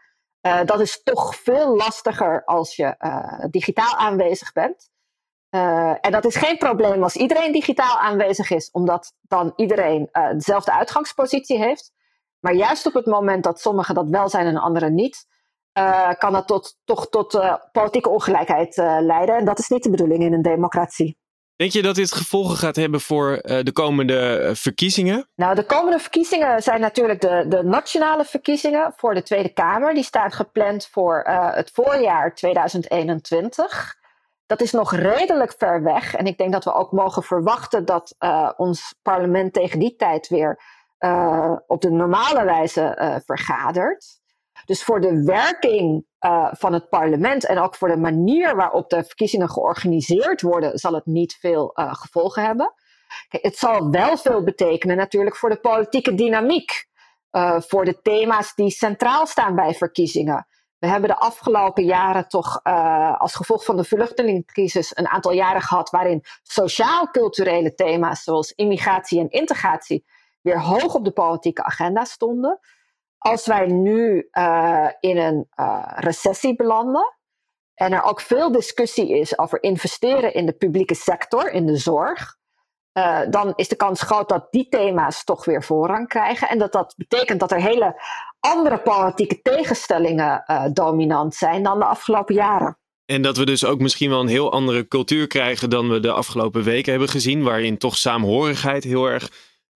Uh, 0.46 0.64
dat 0.64 0.80
is 0.80 1.02
toch 1.02 1.36
veel 1.36 1.76
lastiger 1.76 2.44
als 2.44 2.76
je 2.76 2.96
digitaal 3.50 3.96
aanwezig 3.96 4.52
bent. 4.52 4.90
Uh, 5.50 5.94
en 6.00 6.12
dat 6.12 6.24
is 6.24 6.36
geen 6.36 6.58
probleem 6.58 7.02
als 7.02 7.16
iedereen 7.16 7.52
digitaal 7.52 7.98
aanwezig 7.98 8.50
is, 8.50 8.70
omdat 8.70 9.14
dan 9.20 9.52
iedereen 9.56 10.08
uh, 10.12 10.30
dezelfde 10.32 10.72
uitgangspositie 10.72 11.58
heeft. 11.58 11.92
Maar 12.40 12.54
juist 12.54 12.86
op 12.86 12.94
het 12.94 13.06
moment 13.06 13.44
dat 13.44 13.60
sommigen 13.60 13.94
dat 13.94 14.08
wel 14.08 14.28
zijn 14.28 14.46
en 14.46 14.56
anderen 14.56 14.94
niet, 14.94 15.26
uh, 15.78 16.10
kan 16.18 16.32
dat 16.32 16.46
tot, 16.46 16.76
toch 16.84 17.08
tot 17.08 17.40
politieke 17.72 18.08
ongelijkheid 18.08 18.76
leiden. 18.76 19.36
En 19.36 19.44
dat 19.44 19.58
is 19.58 19.68
niet 19.68 19.82
de 19.82 19.90
bedoeling 19.90 20.22
in 20.22 20.32
een 20.32 20.42
democratie. 20.42 21.18
Denk 21.56 21.72
je 21.72 21.82
dat 21.82 21.94
dit 21.94 22.12
gevolgen 22.12 22.56
gaat 22.56 22.76
hebben 22.76 23.00
voor 23.00 23.40
de 23.42 23.70
komende 23.72 24.50
verkiezingen? 24.54 25.28
Nou, 25.34 25.54
de 25.54 25.66
komende 25.66 25.98
verkiezingen 25.98 26.62
zijn 26.62 26.80
natuurlijk 26.80 27.20
de, 27.20 27.44
de 27.48 27.62
nationale 27.62 28.24
verkiezingen 28.24 28.92
voor 28.96 29.14
de 29.14 29.22
Tweede 29.22 29.52
Kamer. 29.52 29.94
Die 29.94 30.04
staan 30.04 30.30
gepland 30.30 30.88
voor 30.92 31.22
het 31.54 31.70
voorjaar 31.74 32.34
2021 32.34 33.98
dat 34.50 34.60
is 34.60 34.72
nog 34.72 34.92
redelijk 34.92 35.54
ver 35.58 35.82
weg. 35.82 36.14
En 36.14 36.26
ik 36.26 36.38
denk 36.38 36.52
dat 36.52 36.64
we 36.64 36.72
ook 36.72 36.92
mogen 36.92 37.22
verwachten 37.22 37.84
dat 37.84 38.14
uh, 38.18 38.50
ons 38.56 38.94
parlement 39.02 39.52
tegen 39.52 39.78
die 39.78 39.96
tijd 39.96 40.28
weer 40.28 40.60
uh, 40.98 41.56
op 41.66 41.80
de 41.80 41.90
normale 41.90 42.44
wijze 42.44 42.96
uh, 43.00 43.16
vergadert. 43.24 44.20
Dus 44.64 44.84
voor 44.84 45.00
de 45.00 45.24
werking 45.24 46.08
van 46.50 46.72
het 46.72 46.88
parlement 46.88 47.46
en 47.46 47.58
ook 47.58 47.74
voor 47.74 47.88
de 47.88 47.96
manier 47.96 48.56
waarop 48.56 48.88
de 48.88 49.04
verkiezingen 49.04 49.50
georganiseerd 49.50 50.42
worden, 50.42 50.78
zal 50.78 50.94
het 50.94 51.06
niet 51.06 51.36
veel 51.40 51.70
gevolgen 51.74 52.42
hebben. 52.42 52.74
Het 53.28 53.56
zal 53.56 53.90
wel 53.90 54.16
veel 54.16 54.44
betekenen 54.44 54.96
natuurlijk 54.96 55.36
voor 55.36 55.48
de 55.50 55.60
politieke 55.60 56.14
dynamiek. 56.14 56.88
voor 57.58 57.84
de 57.84 58.00
thema's 58.02 58.54
die 58.54 58.70
centraal 58.70 59.26
staan 59.26 59.54
bij 59.54 59.74
verkiezingen. 59.74 60.46
We 60.80 60.86
hebben 60.86 61.08
de 61.08 61.16
afgelopen 61.16 61.84
jaren 61.84 62.28
toch 62.28 62.60
uh, 62.64 63.20
als 63.20 63.34
gevolg 63.34 63.64
van 63.64 63.76
de 63.76 63.84
vluchtelingencrisis 63.84 64.96
een 64.96 65.08
aantal 65.08 65.32
jaren 65.32 65.62
gehad 65.62 65.90
waarin 65.90 66.24
sociaal-culturele 66.42 67.74
thema's 67.74 68.22
zoals 68.22 68.52
immigratie 68.52 69.20
en 69.20 69.30
integratie 69.30 70.04
weer 70.40 70.60
hoog 70.60 70.94
op 70.94 71.04
de 71.04 71.10
politieke 71.10 71.64
agenda 71.64 72.04
stonden. 72.04 72.58
Als 73.18 73.46
wij 73.46 73.66
nu 73.66 74.28
uh, 74.32 74.88
in 75.00 75.16
een 75.16 75.48
uh, 75.56 75.92
recessie 75.94 76.56
belanden 76.56 77.16
en 77.74 77.92
er 77.92 78.02
ook 78.02 78.20
veel 78.20 78.52
discussie 78.52 79.18
is 79.18 79.38
over 79.38 79.62
investeren 79.62 80.34
in 80.34 80.46
de 80.46 80.52
publieke 80.52 80.94
sector, 80.94 81.50
in 81.50 81.66
de 81.66 81.76
zorg, 81.76 82.38
dan 83.30 83.52
is 83.56 83.68
de 83.68 83.76
kans 83.76 84.02
groot 84.02 84.28
dat 84.28 84.46
die 84.50 84.68
thema's 84.68 85.24
toch 85.24 85.44
weer 85.44 85.62
voorrang 85.62 86.08
krijgen. 86.08 86.48
En 86.48 86.58
dat 86.58 86.72
dat 86.72 86.94
betekent 86.96 87.40
dat 87.40 87.50
er 87.50 87.60
hele 87.60 88.02
andere 88.40 88.78
politieke 88.78 89.42
tegenstellingen 89.42 90.44
uh, 90.46 90.64
dominant 90.72 91.34
zijn 91.34 91.62
dan 91.62 91.78
de 91.78 91.84
afgelopen 91.84 92.34
jaren. 92.34 92.78
En 93.04 93.22
dat 93.22 93.36
we 93.36 93.44
dus 93.44 93.64
ook 93.64 93.80
misschien 93.80 94.10
wel 94.10 94.20
een 94.20 94.28
heel 94.28 94.52
andere 94.52 94.88
cultuur 94.88 95.26
krijgen 95.26 95.70
dan 95.70 95.88
we 95.88 96.00
de 96.00 96.12
afgelopen 96.12 96.62
weken 96.62 96.90
hebben 96.90 97.08
gezien, 97.08 97.42
waarin 97.42 97.78
toch 97.78 97.96
saamhorigheid 97.96 98.84
heel 98.84 99.06
erg 99.06 99.30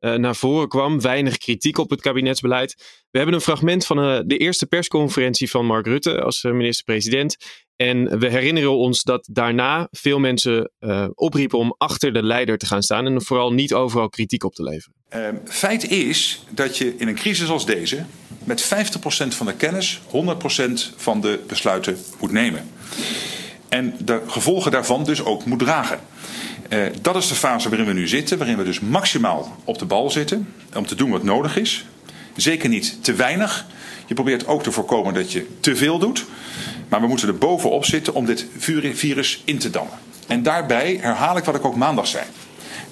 uh, 0.05 0.15
naar 0.15 0.37
voren 0.37 0.69
kwam. 0.69 1.01
Weinig 1.01 1.39
kritiek 1.39 1.79
op 1.79 1.91
het 1.91 2.01
kabinetsbeleid. 2.01 2.75
We 3.11 3.19
hebben 3.19 3.35
een 3.35 3.41
fragment 3.41 3.87
van 3.87 3.99
uh, 3.99 4.21
de 4.27 4.37
eerste 4.37 4.67
persconferentie 4.67 5.51
van 5.51 5.67
Mark 5.67 5.87
Rutte 5.87 6.23
als 6.23 6.43
minister-president. 6.43 7.37
En 7.77 8.19
we 8.19 8.29
herinneren 8.29 8.77
ons 8.77 9.03
dat 9.03 9.29
daarna 9.33 9.89
veel 9.91 10.19
mensen 10.19 10.73
opriepen 11.15 11.59
om 11.59 11.75
achter 11.79 12.13
de 12.13 12.23
leider 12.23 12.59
te 12.59 12.67
gaan 12.67 12.83
staan 12.83 13.07
en 13.07 13.23
vooral 13.23 13.53
niet 13.53 13.75
overal 13.75 14.09
kritiek 14.09 14.45
op 14.45 14.55
te 14.55 14.63
leveren. 14.63 14.95
Uh, 15.17 15.29
feit 15.45 15.91
is 15.91 16.45
dat 16.51 16.79
je 16.79 16.95
in 16.97 17.09
een 17.09 17.15
crisis 17.15 17.49
als 17.49 17.67
deze 17.67 18.05
met 18.45 18.65
50% 18.65 18.67
van 19.29 19.47
de 19.47 19.55
kennis 19.55 20.01
100% 20.01 20.05
van 20.97 21.21
de 21.21 21.41
besluiten 21.47 21.97
moet 22.21 22.33
nemen. 22.33 22.71
En 23.69 23.95
de 23.99 24.21
gevolgen 24.27 24.71
daarvan 24.71 25.05
dus 25.05 25.25
ook 25.25 25.45
moet 25.45 25.59
dragen. 25.59 26.01
Uh, 26.69 26.87
dat 27.03 27.17
is 27.17 27.29
de 27.29 27.35
fase 27.35 27.69
waarin 27.69 27.87
we 27.87 27.93
nu 27.93 28.09
zitten, 28.09 28.39
waarin 28.39 28.57
we 28.57 28.65
dus 28.65 28.81
maximaal 28.81 29.57
op 29.65 29.79
de 29.79 29.85
bal 29.85 30.11
zitten 30.11 30.49
om 30.75 30.87
te 30.87 30.95
doen 30.95 31.11
wat 31.11 31.23
nodig 31.23 31.57
is. 31.57 31.85
Zeker 32.37 32.69
niet 32.69 33.05
te 33.05 33.13
weinig. 33.13 33.67
Je 34.07 34.15
probeert 34.15 34.47
ook 34.47 34.63
te 34.63 34.73
voorkomen 34.73 35.15
dat 35.15 35.33
je 35.33 35.47
te 35.61 35.77
veel 35.77 35.99
doet. 35.99 36.25
Maar 36.89 37.01
we 37.01 37.07
moeten 37.07 37.29
er 37.29 37.39
bovenop 37.39 37.85
zitten 37.85 38.15
om 38.15 38.27
dit 38.27 38.47
virus 38.95 39.43
in 39.45 39.59
te 39.59 39.71
dammen. 39.71 39.99
En 40.27 40.43
daarbij 40.43 40.99
herhaal 41.01 41.37
ik 41.37 41.45
wat 41.45 41.55
ik 41.55 41.65
ook 41.65 41.77
maandag 41.77 42.07
zei. 42.07 42.25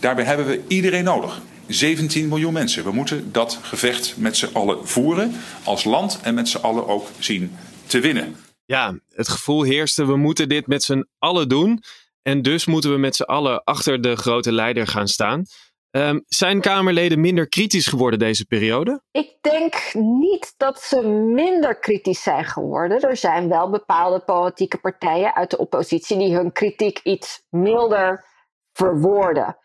Daarbij 0.00 0.24
hebben 0.24 0.46
we 0.46 0.60
iedereen 0.68 1.04
nodig. 1.04 1.40
17 1.66 2.28
miljoen 2.28 2.52
mensen. 2.52 2.84
We 2.84 2.92
moeten 2.92 3.32
dat 3.32 3.58
gevecht 3.62 4.14
met 4.16 4.36
z'n 4.36 4.48
allen 4.52 4.88
voeren 4.88 5.34
als 5.64 5.84
land 5.84 6.18
en 6.22 6.34
met 6.34 6.48
z'n 6.48 6.56
allen 6.56 6.86
ook 6.86 7.08
zien 7.18 7.56
te 7.86 8.00
winnen. 8.00 8.36
Ja, 8.64 8.98
het 9.08 9.28
gevoel 9.28 9.62
heerste, 9.62 10.06
we 10.06 10.16
moeten 10.16 10.48
dit 10.48 10.66
met 10.66 10.82
z'n 10.82 11.06
allen 11.18 11.48
doen. 11.48 11.82
En 12.22 12.42
dus 12.42 12.66
moeten 12.66 12.90
we 12.90 12.98
met 12.98 13.16
z'n 13.16 13.22
allen 13.22 13.64
achter 13.64 14.00
de 14.00 14.16
grote 14.16 14.52
leider 14.52 14.86
gaan 14.86 15.08
staan. 15.08 15.44
Um, 15.90 16.22
zijn 16.26 16.60
Kamerleden 16.60 17.20
minder 17.20 17.48
kritisch 17.48 17.86
geworden 17.86 18.18
deze 18.18 18.46
periode? 18.46 19.02
Ik 19.10 19.36
denk 19.40 19.94
niet 19.94 20.54
dat 20.56 20.80
ze 20.80 21.08
minder 21.08 21.78
kritisch 21.78 22.22
zijn 22.22 22.44
geworden. 22.44 23.00
Er 23.00 23.16
zijn 23.16 23.48
wel 23.48 23.70
bepaalde 23.70 24.20
politieke 24.20 24.78
partijen 24.78 25.34
uit 25.34 25.50
de 25.50 25.58
oppositie 25.58 26.18
die 26.18 26.34
hun 26.34 26.52
kritiek 26.52 26.98
iets 26.98 27.46
milder 27.50 28.24
verwoorden. 28.72 29.56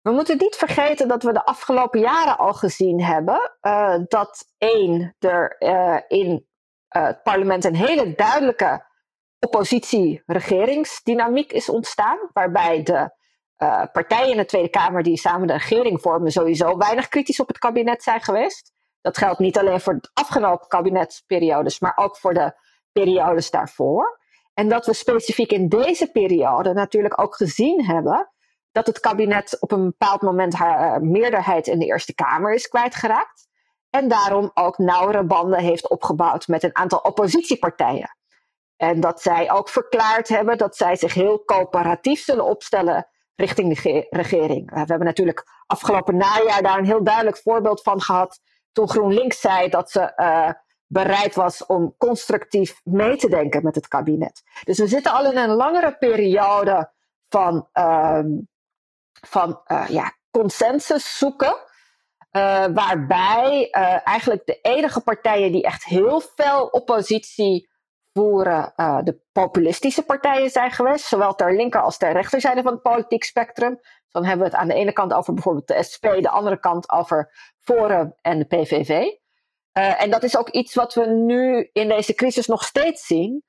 We 0.00 0.10
moeten 0.10 0.36
niet 0.38 0.56
vergeten 0.56 1.08
dat 1.08 1.22
we 1.22 1.32
de 1.32 1.44
afgelopen 1.44 2.00
jaren 2.00 2.38
al 2.38 2.52
gezien 2.52 3.02
hebben 3.02 3.56
uh, 3.62 3.98
dat 4.08 4.44
één, 4.58 5.16
er 5.18 5.56
uh, 5.58 5.98
in 6.08 6.46
uh, 6.96 7.06
het 7.06 7.22
parlement 7.22 7.64
een 7.64 7.76
hele 7.76 8.14
duidelijke 8.14 8.84
oppositie-regeringsdynamiek 9.46 11.52
is 11.52 11.68
ontstaan, 11.68 12.18
waarbij 12.32 12.82
de 12.82 13.20
uh, 13.58 13.82
partijen 13.92 14.30
in 14.30 14.36
de 14.36 14.44
Tweede 14.44 14.68
Kamer 14.68 15.02
die 15.02 15.16
samen 15.16 15.46
de 15.46 15.52
regering 15.52 16.00
vormen 16.00 16.32
sowieso 16.32 16.76
weinig 16.76 17.08
kritisch 17.08 17.40
op 17.40 17.48
het 17.48 17.58
kabinet 17.58 18.02
zijn 18.02 18.20
geweest. 18.20 18.72
Dat 19.00 19.18
geldt 19.18 19.38
niet 19.38 19.58
alleen 19.58 19.80
voor 19.80 20.00
de 20.00 20.10
afgelopen 20.12 20.68
kabinetsperiodes, 20.68 21.80
maar 21.80 21.96
ook 21.96 22.16
voor 22.16 22.34
de 22.34 22.52
periodes 22.92 23.50
daarvoor. 23.50 24.20
En 24.54 24.68
dat 24.68 24.86
we 24.86 24.92
specifiek 24.92 25.52
in 25.52 25.68
deze 25.68 26.10
periode 26.10 26.72
natuurlijk 26.72 27.20
ook 27.20 27.36
gezien 27.36 27.84
hebben 27.84 28.32
dat 28.72 28.86
het 28.86 29.00
kabinet 29.00 29.56
op 29.60 29.72
een 29.72 29.84
bepaald 29.84 30.22
moment 30.22 30.54
haar 30.54 31.02
uh, 31.02 31.10
meerderheid 31.10 31.66
in 31.66 31.78
de 31.78 31.86
Eerste 31.86 32.14
Kamer 32.14 32.54
is 32.54 32.68
kwijtgeraakt. 32.68 33.48
En 33.90 34.08
daarom 34.08 34.50
ook 34.54 34.78
nauwere 34.78 35.24
banden 35.24 35.60
heeft 35.60 35.88
opgebouwd 35.88 36.48
met 36.48 36.62
een 36.62 36.76
aantal 36.76 36.98
oppositiepartijen. 36.98 38.16
En 38.82 39.00
dat 39.00 39.22
zij 39.22 39.52
ook 39.52 39.68
verklaard 39.68 40.28
hebben 40.28 40.58
dat 40.58 40.76
zij 40.76 40.96
zich 40.96 41.14
heel 41.14 41.44
coöperatief 41.44 42.24
zullen 42.24 42.44
opstellen 42.44 43.08
richting 43.34 43.82
de 43.82 44.06
regering. 44.10 44.70
We 44.70 44.78
hebben 44.78 45.04
natuurlijk 45.04 45.44
afgelopen 45.66 46.16
najaar 46.16 46.62
daar 46.62 46.78
een 46.78 46.84
heel 46.84 47.04
duidelijk 47.04 47.36
voorbeeld 47.36 47.82
van 47.82 48.00
gehad. 48.00 48.40
Toen 48.72 48.88
GroenLinks 48.88 49.40
zei 49.40 49.68
dat 49.68 49.90
ze 49.90 50.12
uh, 50.16 50.50
bereid 50.86 51.34
was 51.34 51.66
om 51.66 51.94
constructief 51.98 52.80
mee 52.84 53.16
te 53.16 53.28
denken 53.28 53.62
met 53.62 53.74
het 53.74 53.88
kabinet. 53.88 54.42
Dus 54.64 54.78
we 54.78 54.86
zitten 54.86 55.12
al 55.12 55.30
in 55.30 55.36
een 55.36 55.54
langere 55.54 55.96
periode 55.96 56.92
van, 57.28 57.68
uh, 57.74 58.24
van 59.26 59.60
uh, 59.66 59.88
ja, 59.88 60.12
consensus 60.30 61.18
zoeken. 61.18 61.56
Uh, 62.32 62.64
waarbij 62.66 63.70
eigenlijk 64.04 64.46
de 64.46 64.58
enige 64.60 65.00
partijen 65.00 65.52
die 65.52 65.62
echt 65.62 65.84
heel 65.84 66.20
veel 66.20 66.66
oppositie 66.66 67.70
voeren 68.12 68.72
uh, 68.76 68.98
de 69.02 69.20
populistische 69.32 70.02
partijen 70.02 70.50
zijn 70.50 70.70
geweest, 70.70 71.06
zowel 71.06 71.34
ter 71.34 71.56
linker 71.56 71.82
als 71.82 71.98
ter 71.98 72.12
rechterzijde 72.12 72.62
van 72.62 72.72
het 72.72 72.82
politiek 72.82 73.24
spectrum. 73.24 73.80
Dan 74.10 74.24
hebben 74.24 74.46
we 74.46 74.52
het 74.52 74.60
aan 74.60 74.68
de 74.68 74.74
ene 74.74 74.92
kant 74.92 75.12
over 75.12 75.34
bijvoorbeeld 75.34 75.66
de 75.66 75.82
SP, 75.90 76.04
de 76.20 76.28
andere 76.28 76.58
kant 76.58 76.90
over 76.90 77.32
Forum 77.60 78.14
en 78.20 78.38
de 78.38 78.44
PVV. 78.44 78.90
Uh, 79.78 80.02
en 80.02 80.10
dat 80.10 80.22
is 80.22 80.36
ook 80.36 80.48
iets 80.48 80.74
wat 80.74 80.94
we 80.94 81.06
nu 81.06 81.68
in 81.72 81.88
deze 81.88 82.14
crisis 82.14 82.46
nog 82.46 82.64
steeds 82.64 83.06
zien. 83.06 83.44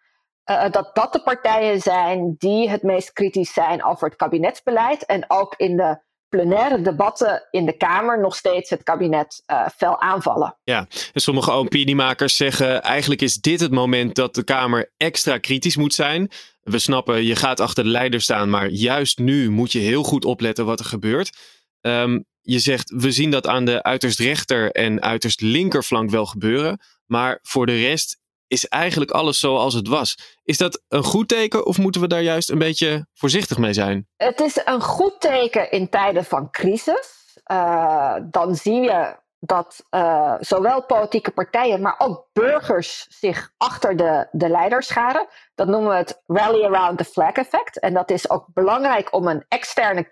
Uh, 0.52 0.70
dat 0.72 0.96
dat 0.96 1.14
de 1.14 1.24
partijen 1.24 1.80
zijn 1.80 2.36
die 2.38 2.70
het 2.70 2.84
meest 2.84 3.14
kritisch 3.14 3.54
zijn 3.54 3.84
over 3.84 4.08
het 4.08 4.18
kabinetsbeleid 4.18 5.06
en 5.06 5.26
ook 5.28 5.56
in 5.56 5.78
de 5.78 6.02
plenaire 6.34 6.82
debatten 6.82 7.48
in 7.52 7.66
de 7.66 7.78
Kamer 7.78 8.20
nog 8.20 8.36
steeds 8.36 8.70
het 8.70 8.84
kabinet 8.84 9.44
uh, 9.48 9.68
fel 9.78 10.02
aanvallen. 10.02 10.58
Ja, 10.64 10.88
en 11.14 11.22
sommige 11.22 11.52
opiniemakers 11.52 12.36
zeggen 12.36 12.82
eigenlijk 12.82 13.22
is 13.22 13.36
dit 13.36 13.60
het 13.60 13.72
moment 13.72 14.16
dat 14.16 14.36
de 14.36 14.44
Kamer 14.44 14.92
extra 14.98 15.38
kritisch 15.38 15.78
moet 15.78 15.94
zijn. 15.94 16.32
We 16.62 16.80
snappen, 16.80 17.24
je 17.24 17.36
gaat 17.36 17.60
achter 17.60 17.84
de 17.84 17.90
leider 17.90 18.22
staan, 18.22 18.50
maar 18.50 18.68
juist 18.70 19.20
nu 19.20 19.50
moet 19.50 19.72
je 19.72 19.80
heel 19.80 20.04
goed 20.04 20.26
opletten 20.26 20.66
wat 20.66 20.80
er 20.80 20.86
gebeurt. 20.86 21.38
Um, 21.82 22.26
je 22.42 22.60
zegt, 22.60 22.90
we 22.90 23.12
zien 23.12 23.32
dat 23.32 23.48
aan 23.48 23.66
de 23.66 23.84
uiterst 23.84 24.20
rechter 24.20 24.72
en 24.72 25.02
uiterst 25.02 25.42
linkerflank 25.42 26.10
wel 26.10 26.26
gebeuren. 26.26 26.80
Maar 27.06 27.40
voor 27.42 27.66
de 27.66 27.80
rest 27.80 28.20
is 28.48 28.68
eigenlijk 28.68 29.12
alles 29.12 29.40
zoals 29.40 29.74
het 29.74 29.88
was. 29.88 30.18
Is 30.44 30.58
dat 30.58 30.84
een 30.88 31.04
goed 31.04 31.28
teken 31.28 31.66
of 31.66 31.78
moeten 31.78 32.02
we 32.02 32.08
daar 32.08 32.22
juist 32.22 32.50
een 32.50 32.58
beetje 32.58 33.08
voorzichtig 33.14 33.58
mee 33.58 33.74
zijn? 33.74 34.08
Het 34.16 34.40
is 34.40 34.62
een 34.66 34.82
goed 34.82 35.22
teken 35.22 35.72
in 35.72 35.90
tijden 35.90 36.26
van 36.26 36.50
crisis. 36.52 37.38
Uh, 37.52 38.16
dan 38.24 38.56
zie 38.56 38.82
je 38.82 39.22
dat 39.40 39.86
uh, 39.92 40.36
zowel 40.40 40.86
politieke 40.86 41.32
partijen, 41.32 41.82
maar 41.82 41.96
ook 41.98 42.28
burgers 42.34 43.06
zich 43.10 43.52
achter 43.58 43.96
de, 43.96 44.28
de 44.32 44.50
leiders 44.50 44.88
scharen. 44.88 45.28
Dat 45.56 45.68
noemen 45.68 45.90
we 45.90 45.96
het 45.96 46.22
rally 46.26 46.64
around 46.64 46.98
the 46.98 47.04
flag 47.04 47.32
effect. 47.32 47.80
En 47.80 47.94
dat 47.94 48.12
is 48.12 48.30
ook 48.30 48.46
belangrijk 48.54 49.14
om 49.14 49.28
een 49.28 49.46
externe 49.48 50.08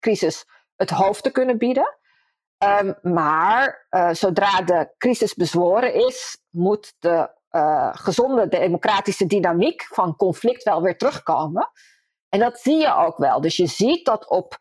crisis 0.00 0.44
het 0.76 0.90
hoofd 0.90 1.22
te 1.22 1.30
kunnen 1.30 1.58
bieden. 1.58 1.96
Um, 2.64 2.94
maar 3.02 3.86
uh, 3.90 4.12
zodra 4.12 4.62
de 4.62 4.94
crisis 4.98 5.34
bezworen 5.34 5.94
is, 5.94 6.38
moet 6.50 6.94
de 6.98 7.30
uh, 7.50 7.88
gezonde 7.92 8.48
democratische 8.48 9.26
dynamiek 9.26 9.82
van 9.82 10.16
conflict 10.16 10.62
wel 10.62 10.82
weer 10.82 10.96
terugkomen. 10.96 11.70
En 12.28 12.40
dat 12.40 12.58
zie 12.58 12.76
je 12.76 12.94
ook 12.94 13.16
wel. 13.16 13.40
Dus 13.40 13.56
je 13.56 13.66
ziet 13.66 14.04
dat 14.04 14.28
op 14.28 14.58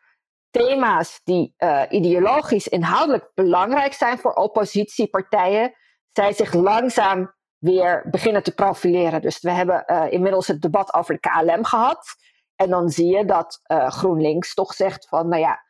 thema's 0.49 1.21
die 1.23 1.53
uh, 1.57 1.81
ideologisch 1.89 2.67
inhoudelijk 2.67 3.31
belangrijk 3.33 3.93
zijn 3.93 4.17
voor 4.17 4.33
oppositiepartijen, 4.33 5.73
zij 6.11 6.33
zich 6.33 6.53
langzaam 6.53 7.33
weer 7.57 8.07
beginnen 8.09 8.43
te 8.43 8.53
profileren. 8.53 9.21
Dus 9.21 9.39
we 9.39 9.51
hebben 9.51 9.83
uh, 9.87 10.05
inmiddels 10.09 10.47
het 10.47 10.61
debat 10.61 10.93
over 10.93 11.13
de 11.13 11.29
KLM 11.29 11.65
gehad. 11.65 12.15
En 12.55 12.69
dan 12.69 12.89
zie 12.89 13.17
je 13.17 13.25
dat 13.25 13.59
GroenLinks 13.67 14.53
toch 14.53 14.73
zegt 14.73 15.07
van, 15.07 15.27
nou 15.27 15.41
ja, 15.41 15.63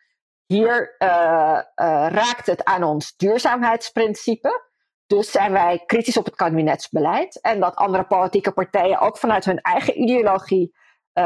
hier 0.45 0.95
raakt 2.09 2.45
het 2.45 2.63
aan 2.63 2.83
ons 2.83 3.15
duurzaamheidsprincipe. 3.15 4.73
Dus 5.07 5.31
zijn 5.31 5.51
wij 5.51 5.83
kritisch 5.85 6.17
op 6.17 6.25
het 6.25 6.35
kabinetsbeleid. 6.35 7.41
En 7.41 7.59
dat 7.59 7.75
andere 7.75 8.03
politieke 8.03 8.51
partijen 8.51 8.99
ook 8.99 9.17
vanuit 9.17 9.45
hun 9.45 9.61
eigen 9.61 10.01
ideologie 10.01 10.73
uh, 11.13 11.23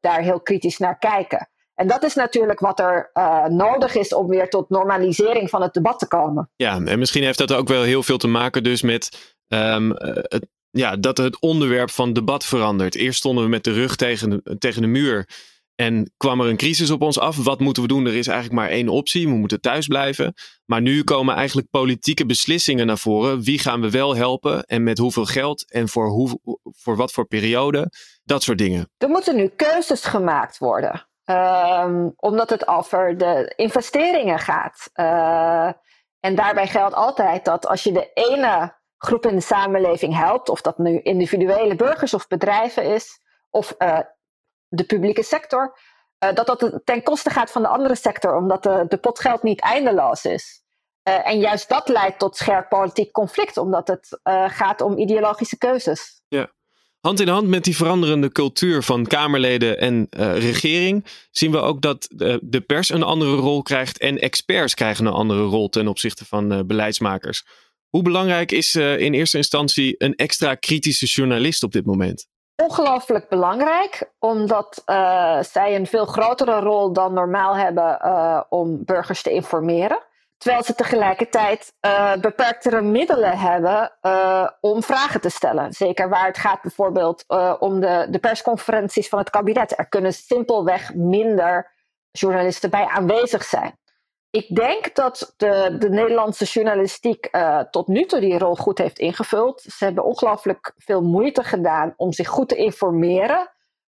daar 0.00 0.20
heel 0.20 0.40
kritisch 0.40 0.78
naar 0.78 0.98
kijken. 0.98 1.48
En 1.74 1.86
dat 1.86 2.02
is 2.02 2.14
natuurlijk 2.14 2.60
wat 2.60 2.80
er 2.80 3.10
uh, 3.14 3.44
nodig 3.44 3.94
is 3.94 4.14
om 4.14 4.28
weer 4.28 4.48
tot 4.48 4.68
normalisering 4.68 5.50
van 5.50 5.62
het 5.62 5.72
debat 5.72 5.98
te 5.98 6.08
komen. 6.08 6.50
Ja, 6.56 6.80
en 6.84 6.98
misschien 6.98 7.22
heeft 7.22 7.38
dat 7.38 7.52
ook 7.52 7.68
wel 7.68 7.82
heel 7.82 8.02
veel 8.02 8.18
te 8.18 8.28
maken 8.28 8.62
dus 8.62 8.82
met 8.82 9.34
um, 9.48 9.90
het, 9.96 10.46
ja, 10.70 10.96
dat 10.96 11.18
het 11.18 11.40
onderwerp 11.40 11.90
van 11.90 12.12
debat 12.12 12.44
verandert. 12.44 12.94
Eerst 12.94 13.18
stonden 13.18 13.44
we 13.44 13.50
met 13.50 13.64
de 13.64 13.72
rug 13.72 13.96
tegen 13.96 14.42
tegen 14.58 14.82
de 14.82 14.88
muur. 14.88 15.28
En 15.80 16.12
kwam 16.16 16.40
er 16.40 16.48
een 16.48 16.56
crisis 16.56 16.90
op 16.90 17.02
ons 17.02 17.18
af? 17.18 17.44
Wat 17.44 17.60
moeten 17.60 17.82
we 17.82 17.88
doen? 17.88 18.06
Er 18.06 18.16
is 18.16 18.26
eigenlijk 18.26 18.60
maar 18.60 18.68
één 18.68 18.88
optie. 18.88 19.28
We 19.28 19.34
moeten 19.34 19.60
thuis 19.60 19.86
blijven. 19.86 20.34
Maar 20.64 20.80
nu 20.80 21.04
komen 21.04 21.34
eigenlijk 21.34 21.70
politieke 21.70 22.26
beslissingen 22.26 22.86
naar 22.86 22.98
voren. 22.98 23.42
Wie 23.42 23.58
gaan 23.58 23.80
we 23.80 23.90
wel 23.90 24.16
helpen? 24.16 24.64
En 24.64 24.82
met 24.82 24.98
hoeveel 24.98 25.24
geld? 25.24 25.70
En 25.70 25.88
voor, 25.88 26.08
hoe, 26.08 26.40
voor 26.62 26.96
wat 26.96 27.12
voor 27.12 27.26
periode? 27.26 27.92
Dat 28.22 28.42
soort 28.42 28.58
dingen. 28.58 28.90
Er 28.96 29.08
moeten 29.08 29.36
nu 29.36 29.48
keuzes 29.48 30.04
gemaakt 30.04 30.58
worden. 30.58 31.08
Um, 31.24 32.12
omdat 32.16 32.50
het 32.50 32.68
over 32.68 33.18
de 33.18 33.52
investeringen 33.56 34.38
gaat. 34.38 34.90
Uh, 34.94 35.72
en 36.20 36.34
daarbij 36.34 36.66
geldt 36.66 36.94
altijd 36.94 37.44
dat 37.44 37.66
als 37.66 37.82
je 37.82 37.92
de 37.92 38.10
ene 38.14 38.78
groep 38.96 39.26
in 39.26 39.34
de 39.34 39.42
samenleving 39.42 40.16
helpt, 40.16 40.48
of 40.48 40.60
dat 40.60 40.78
nu 40.78 41.00
individuele 41.02 41.74
burgers 41.74 42.14
of 42.14 42.26
bedrijven 42.26 42.84
is, 42.84 43.20
of 43.50 43.74
uh, 43.78 43.98
de 44.70 44.84
publieke 44.84 45.22
sector, 45.22 45.78
uh, 46.24 46.32
dat 46.32 46.46
dat 46.46 46.80
ten 46.84 47.02
koste 47.02 47.30
gaat 47.30 47.50
van 47.50 47.62
de 47.62 47.68
andere 47.68 47.94
sector, 47.94 48.36
omdat 48.36 48.62
de, 48.62 48.84
de 48.88 49.38
niet 49.42 49.60
eindeloos 49.60 50.24
is. 50.24 50.62
Uh, 51.08 51.28
en 51.28 51.38
juist 51.38 51.68
dat 51.68 51.88
leidt 51.88 52.18
tot 52.18 52.36
scherp 52.36 52.68
politiek 52.68 53.12
conflict, 53.12 53.56
omdat 53.56 53.88
het 53.88 54.20
uh, 54.24 54.44
gaat 54.48 54.80
om 54.80 54.98
ideologische 54.98 55.58
keuzes. 55.58 56.22
Ja. 56.28 56.52
Hand 57.00 57.20
in 57.20 57.28
hand 57.28 57.48
met 57.48 57.64
die 57.64 57.76
veranderende 57.76 58.32
cultuur 58.32 58.82
van 58.82 59.06
Kamerleden 59.06 59.78
en 59.78 60.06
regering 60.38 61.06
zien 61.30 61.50
we 61.50 61.58
ook 61.58 61.82
dat 61.82 62.06
de 62.40 62.64
pers 62.66 62.90
een 62.90 63.02
andere 63.02 63.36
rol 63.36 63.62
krijgt 63.62 63.98
en 63.98 64.18
experts 64.18 64.74
krijgen 64.74 65.06
een 65.06 65.12
andere 65.12 65.42
rol 65.42 65.68
ten 65.68 65.88
opzichte 65.88 66.24
van 66.24 66.66
beleidsmakers. 66.66 67.44
Hoe 67.88 68.02
belangrijk 68.02 68.52
is 68.52 68.74
in 68.74 69.14
eerste 69.14 69.36
instantie 69.36 69.94
een 69.98 70.14
extra 70.14 70.54
kritische 70.54 71.06
journalist 71.06 71.62
op 71.62 71.72
dit 71.72 71.86
moment? 71.86 72.26
Ongelooflijk 72.60 73.28
belangrijk, 73.28 74.10
omdat 74.18 74.82
uh, 74.86 75.42
zij 75.42 75.74
een 75.74 75.86
veel 75.86 76.06
grotere 76.06 76.60
rol 76.60 76.92
dan 76.92 77.12
normaal 77.12 77.56
hebben 77.56 77.98
uh, 78.04 78.40
om 78.48 78.84
burgers 78.84 79.22
te 79.22 79.30
informeren. 79.30 79.98
Terwijl 80.38 80.62
ze 80.62 80.74
tegelijkertijd 80.74 81.72
uh, 81.86 82.16
beperktere 82.16 82.80
middelen 82.80 83.38
hebben 83.38 83.92
om 84.60 84.82
vragen 84.82 85.20
te 85.20 85.28
stellen. 85.28 85.72
Zeker 85.72 86.08
waar 86.08 86.26
het 86.26 86.38
gaat 86.38 86.62
bijvoorbeeld 86.62 87.24
om 87.58 87.80
de, 87.80 88.06
de 88.10 88.18
persconferenties 88.18 89.08
van 89.08 89.18
het 89.18 89.30
kabinet. 89.30 89.78
Er 89.78 89.88
kunnen 89.88 90.12
simpelweg 90.12 90.94
minder 90.94 91.72
journalisten 92.10 92.70
bij 92.70 92.86
aanwezig 92.86 93.44
zijn. 93.44 93.78
Ik 94.30 94.54
denk 94.54 94.94
dat 94.94 95.34
de, 95.36 95.76
de 95.78 95.88
Nederlandse 95.88 96.44
journalistiek 96.44 97.28
uh, 97.32 97.60
tot 97.60 97.88
nu 97.88 98.04
toe 98.04 98.20
die 98.20 98.38
rol 98.38 98.56
goed 98.56 98.78
heeft 98.78 98.98
ingevuld. 98.98 99.60
Ze 99.60 99.84
hebben 99.84 100.04
ongelooflijk 100.04 100.72
veel 100.76 101.02
moeite 101.02 101.42
gedaan 101.44 101.94
om 101.96 102.12
zich 102.12 102.28
goed 102.28 102.48
te 102.48 102.56
informeren 102.56 103.50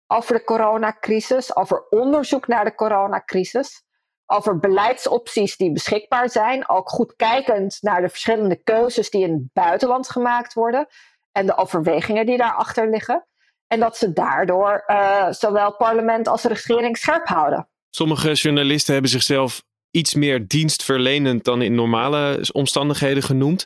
over 0.07 0.33
de 0.35 0.43
coronacrisis, 0.43 1.55
over 1.55 1.87
onderzoek 1.89 2.47
naar 2.47 2.65
de 2.65 2.75
coronacrisis, 2.75 3.83
over 4.25 4.59
beleidsopties 4.59 5.57
die 5.57 5.71
beschikbaar 5.71 6.29
zijn. 6.29 6.69
Ook 6.69 6.89
goed 6.89 7.15
kijkend 7.15 7.77
naar 7.81 8.01
de 8.01 8.09
verschillende 8.09 8.55
keuzes 8.63 9.09
die 9.09 9.23
in 9.23 9.33
het 9.33 9.53
buitenland 9.53 10.09
gemaakt 10.09 10.53
worden 10.53 10.87
en 11.31 11.45
de 11.45 11.57
overwegingen 11.57 12.25
die 12.25 12.37
daarachter 12.37 12.89
liggen. 12.89 13.25
En 13.67 13.79
dat 13.79 13.97
ze 13.97 14.13
daardoor 14.13 14.83
uh, 14.87 15.31
zowel 15.31 15.75
parlement 15.75 16.27
als 16.27 16.43
regering 16.43 16.97
scherp 16.97 17.27
houden. 17.27 17.69
Sommige 17.89 18.33
journalisten 18.33 18.93
hebben 18.93 19.11
zichzelf 19.11 19.61
iets 19.91 20.13
meer 20.13 20.47
dienstverlenend 20.47 21.43
dan 21.43 21.61
in 21.61 21.75
normale 21.75 22.49
omstandigheden 22.51 23.23
genoemd. 23.23 23.65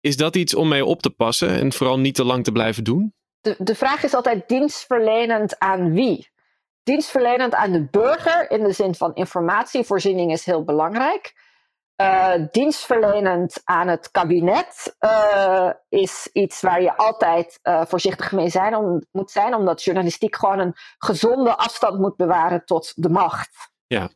Is 0.00 0.16
dat 0.16 0.36
iets 0.36 0.54
om 0.54 0.68
mee 0.68 0.84
op 0.84 1.02
te 1.02 1.10
passen 1.10 1.48
en 1.48 1.72
vooral 1.72 1.98
niet 1.98 2.14
te 2.14 2.24
lang 2.24 2.44
te 2.44 2.52
blijven 2.52 2.84
doen? 2.84 3.14
De, 3.40 3.54
de 3.58 3.74
vraag 3.74 4.02
is 4.02 4.14
altijd 4.14 4.48
dienstverlenend 4.48 5.58
aan 5.58 5.92
wie? 5.92 6.30
Dienstverlenend 6.82 7.54
aan 7.54 7.72
de 7.72 7.88
burger 7.90 8.50
in 8.50 8.64
de 8.64 8.72
zin 8.72 8.94
van 8.94 9.14
informatievoorziening 9.14 10.32
is 10.32 10.44
heel 10.44 10.64
belangrijk. 10.64 11.46
Uh, 12.02 12.32
dienstverlenend 12.50 13.60
aan 13.64 13.88
het 13.88 14.10
kabinet 14.10 14.96
uh, 15.00 15.70
is 15.88 16.28
iets 16.32 16.60
waar 16.60 16.82
je 16.82 16.96
altijd 16.96 17.58
uh, 17.62 17.84
voorzichtig 17.86 18.32
mee 18.32 18.48
zijn 18.48 18.74
om, 18.74 19.06
moet 19.10 19.30
zijn, 19.30 19.54
omdat 19.54 19.82
journalistiek 19.82 20.36
gewoon 20.36 20.58
een 20.58 20.74
gezonde 20.98 21.56
afstand 21.56 21.98
moet 21.98 22.16
bewaren 22.16 22.64
tot 22.64 22.92
de 22.94 23.08
macht. 23.08 23.70
Ja, 23.86 24.10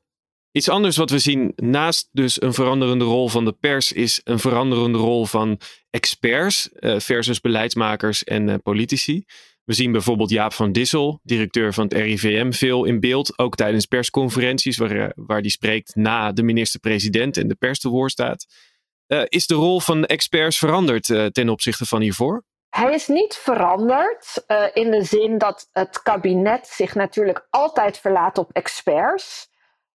Iets 0.52 0.68
anders 0.68 0.96
wat 0.96 1.10
we 1.10 1.18
zien 1.18 1.52
naast 1.56 2.08
dus 2.10 2.42
een 2.42 2.54
veranderende 2.54 3.04
rol 3.04 3.28
van 3.28 3.44
de 3.44 3.52
pers 3.52 3.92
is 3.92 4.20
een 4.24 4.38
veranderende 4.38 4.98
rol 4.98 5.26
van 5.26 5.60
experts 5.90 6.68
uh, 6.72 6.98
versus 6.98 7.40
beleidsmakers 7.40 8.24
en 8.24 8.48
uh, 8.48 8.54
politici. 8.62 9.24
We 9.64 9.72
zien 9.72 9.92
bijvoorbeeld 9.92 10.30
Jaap 10.30 10.52
van 10.52 10.72
Dissel, 10.72 11.20
directeur 11.22 11.74
van 11.74 11.84
het 11.84 11.92
RIVM, 11.92 12.50
veel 12.50 12.84
in 12.84 13.00
beeld, 13.00 13.38
ook 13.38 13.54
tijdens 13.54 13.86
persconferenties 13.86 14.76
waar, 14.76 14.92
uh, 14.92 15.08
waar 15.14 15.42
die 15.42 15.50
spreekt 15.50 15.94
na 15.94 16.32
de 16.32 16.42
minister-president 16.42 17.36
en 17.36 17.48
de 17.48 17.54
pers 17.54 17.78
te 17.78 17.88
woord 17.88 18.10
staat. 18.10 18.46
is 19.28 19.46
de 19.46 19.54
rol 19.54 19.80
van 19.80 20.04
experts 20.04 20.58
veranderd 20.58 21.04
ten 21.32 21.48
opzichte 21.48 21.86
van 21.86 22.00
hiervoor? 22.00 22.44
Hij 22.68 22.94
is 22.94 23.06
niet 23.06 23.34
veranderd 23.34 24.44
in 24.74 24.90
de 24.90 25.04
zin 25.04 25.38
dat 25.38 25.68
het 25.72 26.02
kabinet 26.02 26.66
zich 26.66 26.94
natuurlijk 26.94 27.46
altijd 27.50 27.98
verlaat 27.98 28.38
op 28.38 28.50
experts. 28.52 29.50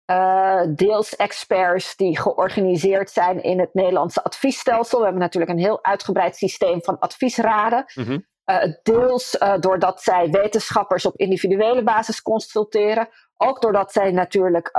Uh, 0.06 0.62
deels 0.70 1.16
experts 1.16 1.96
die 1.96 2.20
georganiseerd 2.20 3.10
zijn 3.10 3.44
in 3.44 3.60
het 3.60 3.74
Nederlandse 3.74 4.24
adviesstelsel. 4.24 4.98
We 4.98 5.04
hebben 5.04 5.22
natuurlijk 5.22 5.52
een 5.52 5.58
heel 5.58 5.84
uitgebreid 5.84 6.36
systeem 6.36 6.84
van 6.84 7.00
adviesraden. 7.00 7.86
Mm 7.94 8.04
-hmm. 8.04 8.26
uh, 8.46 8.74
deels 8.84 9.36
uh, 9.36 9.54
doordat 9.60 10.02
zij 10.02 10.30
wetenschappers 10.30 11.06
op 11.06 11.18
individuele 11.18 11.84
basis 11.84 12.22
consulteren. 12.22 13.10
Ook 13.38 13.62
doordat 13.62 13.92
zij 13.92 14.12
natuurlijk 14.12 14.70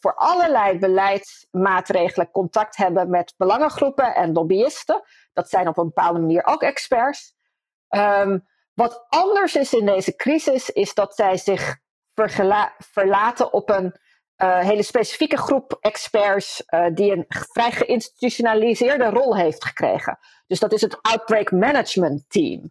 voor 0.00 0.14
allerlei 0.14 0.78
beleidsmaatregelen 0.78 2.30
contact 2.30 2.76
hebben 2.76 3.10
met 3.10 3.34
belangengroepen 3.36 4.14
en 4.14 4.32
lobbyisten. 4.32 5.02
Dat 5.32 5.48
zijn 5.48 5.68
op 5.68 5.78
een 5.78 5.84
bepaalde 5.84 6.18
manier 6.18 6.46
ook 6.46 6.62
experts. 6.62 7.34
Um, 7.88 8.46
wat 8.74 9.06
anders 9.08 9.56
is 9.56 9.72
in 9.72 9.86
deze 9.86 10.16
crisis, 10.16 10.70
is 10.70 10.94
dat 10.94 11.14
zij 11.14 11.36
zich 11.36 11.76
verlaten 12.78 13.52
op 13.52 13.70
een 13.70 13.94
uh, 14.42 14.58
hele 14.58 14.82
specifieke 14.82 15.36
groep 15.36 15.78
experts 15.80 16.62
uh, 16.66 16.86
die 16.92 17.12
een 17.12 17.24
vrij 17.28 17.70
geïnstitutionaliseerde 17.70 19.10
rol 19.10 19.36
heeft 19.36 19.64
gekregen. 19.64 20.18
Dus 20.46 20.60
dat 20.60 20.72
is 20.72 20.80
het 20.80 21.02
Outbreak 21.02 21.50
Management 21.50 22.24
Team. 22.28 22.70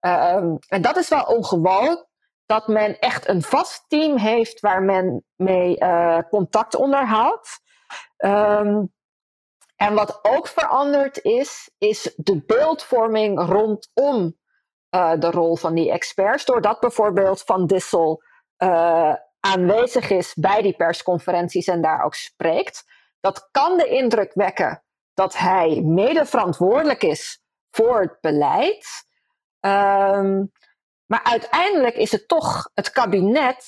Uh, 0.00 0.54
en 0.68 0.82
dat 0.82 0.96
is 0.96 1.08
wel 1.08 1.22
ongewoon 1.22 2.06
dat 2.46 2.68
men 2.68 2.98
echt 2.98 3.28
een 3.28 3.42
vast 3.42 3.84
team 3.88 4.16
heeft 4.16 4.60
waar 4.60 4.82
men 4.82 5.24
mee 5.36 5.80
uh, 5.80 6.18
contact 6.30 6.74
onderhoudt. 6.74 7.60
Um, 8.16 8.94
en 9.76 9.94
wat 9.94 10.18
ook 10.22 10.48
veranderd 10.48 11.22
is, 11.22 11.70
is 11.78 12.12
de 12.16 12.42
beeldvorming 12.46 13.40
rondom 13.40 14.36
de 14.90 15.30
rol 15.30 15.56
van 15.56 15.74
die 15.74 15.90
experts. 15.90 16.44
Doordat 16.44 16.80
bijvoorbeeld 16.80 17.42
Van 17.42 17.66
Dissel 17.66 18.22
aanwezig 19.48 20.10
is 20.10 20.34
bij 20.34 20.62
die 20.62 20.76
persconferenties 20.76 21.66
en 21.66 21.82
daar 21.82 22.04
ook 22.04 22.14
spreekt. 22.14 22.84
Dat 23.20 23.48
kan 23.50 23.76
de 23.76 23.88
indruk 23.88 24.34
wekken 24.34 24.82
dat 25.14 25.36
hij 25.36 25.80
mede 25.84 26.26
verantwoordelijk 26.26 27.02
is 27.02 27.42
voor 27.70 28.00
het 28.00 28.20
beleid. 28.20 28.86
Um, 29.60 30.52
maar 31.06 31.22
uiteindelijk 31.22 31.96
is 31.96 32.12
het 32.12 32.28
toch 32.28 32.70
het 32.74 32.90
kabinet 32.90 33.66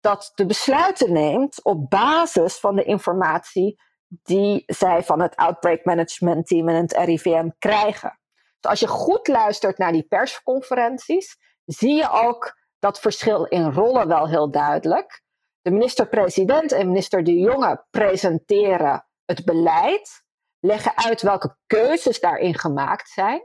dat 0.00 0.32
de 0.34 0.46
besluiten 0.46 1.12
neemt 1.12 1.64
op 1.64 1.90
basis 1.90 2.58
van 2.58 2.76
de 2.76 2.84
informatie 2.84 3.80
die 4.08 4.62
zij 4.66 5.02
van 5.02 5.20
het 5.20 5.36
Outbreak 5.36 5.84
Management 5.84 6.46
Team 6.46 6.68
en 6.68 6.74
het 6.74 6.92
RIVM 6.92 7.48
krijgen. 7.58 8.18
Dus 8.60 8.70
als 8.70 8.80
je 8.80 8.88
goed 8.88 9.28
luistert 9.28 9.78
naar 9.78 9.92
die 9.92 10.06
persconferenties, 10.08 11.36
zie 11.64 11.94
je 11.94 12.10
ook 12.10 12.60
dat 12.82 13.00
verschil 13.00 13.44
in 13.44 13.70
rollen 13.70 14.08
wel 14.08 14.28
heel 14.28 14.50
duidelijk. 14.50 15.22
De 15.60 15.70
minister-president 15.70 16.72
en 16.72 16.86
minister 16.86 17.24
De 17.24 17.34
Jonge 17.34 17.84
presenteren 17.90 19.06
het 19.24 19.44
beleid, 19.44 20.22
leggen 20.60 20.96
uit 20.96 21.22
welke 21.22 21.56
keuzes 21.66 22.20
daarin 22.20 22.58
gemaakt 22.58 23.08
zijn. 23.08 23.42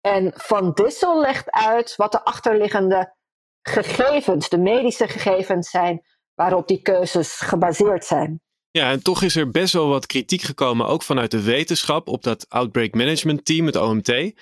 En 0.00 0.32
Van 0.36 0.72
Dissel 0.72 1.20
legt 1.20 1.50
uit 1.50 1.96
wat 1.96 2.12
de 2.12 2.24
achterliggende 2.24 3.14
gegevens, 3.62 4.48
de 4.48 4.58
medische 4.58 5.08
gegevens 5.08 5.70
zijn, 5.70 6.02
waarop 6.34 6.68
die 6.68 6.82
keuzes 6.82 7.34
gebaseerd 7.34 8.04
zijn. 8.04 8.40
Ja, 8.70 8.90
en 8.90 9.02
toch 9.02 9.22
is 9.22 9.36
er 9.36 9.50
best 9.50 9.72
wel 9.72 9.88
wat 9.88 10.06
kritiek 10.06 10.42
gekomen, 10.42 10.86
ook 10.86 11.02
vanuit 11.02 11.30
de 11.30 11.42
wetenschap, 11.42 12.08
op 12.08 12.22
dat 12.22 12.46
Outbreak 12.48 12.94
Management 12.94 13.44
Team, 13.44 13.66
het 13.66 13.76
OMT 13.76 14.34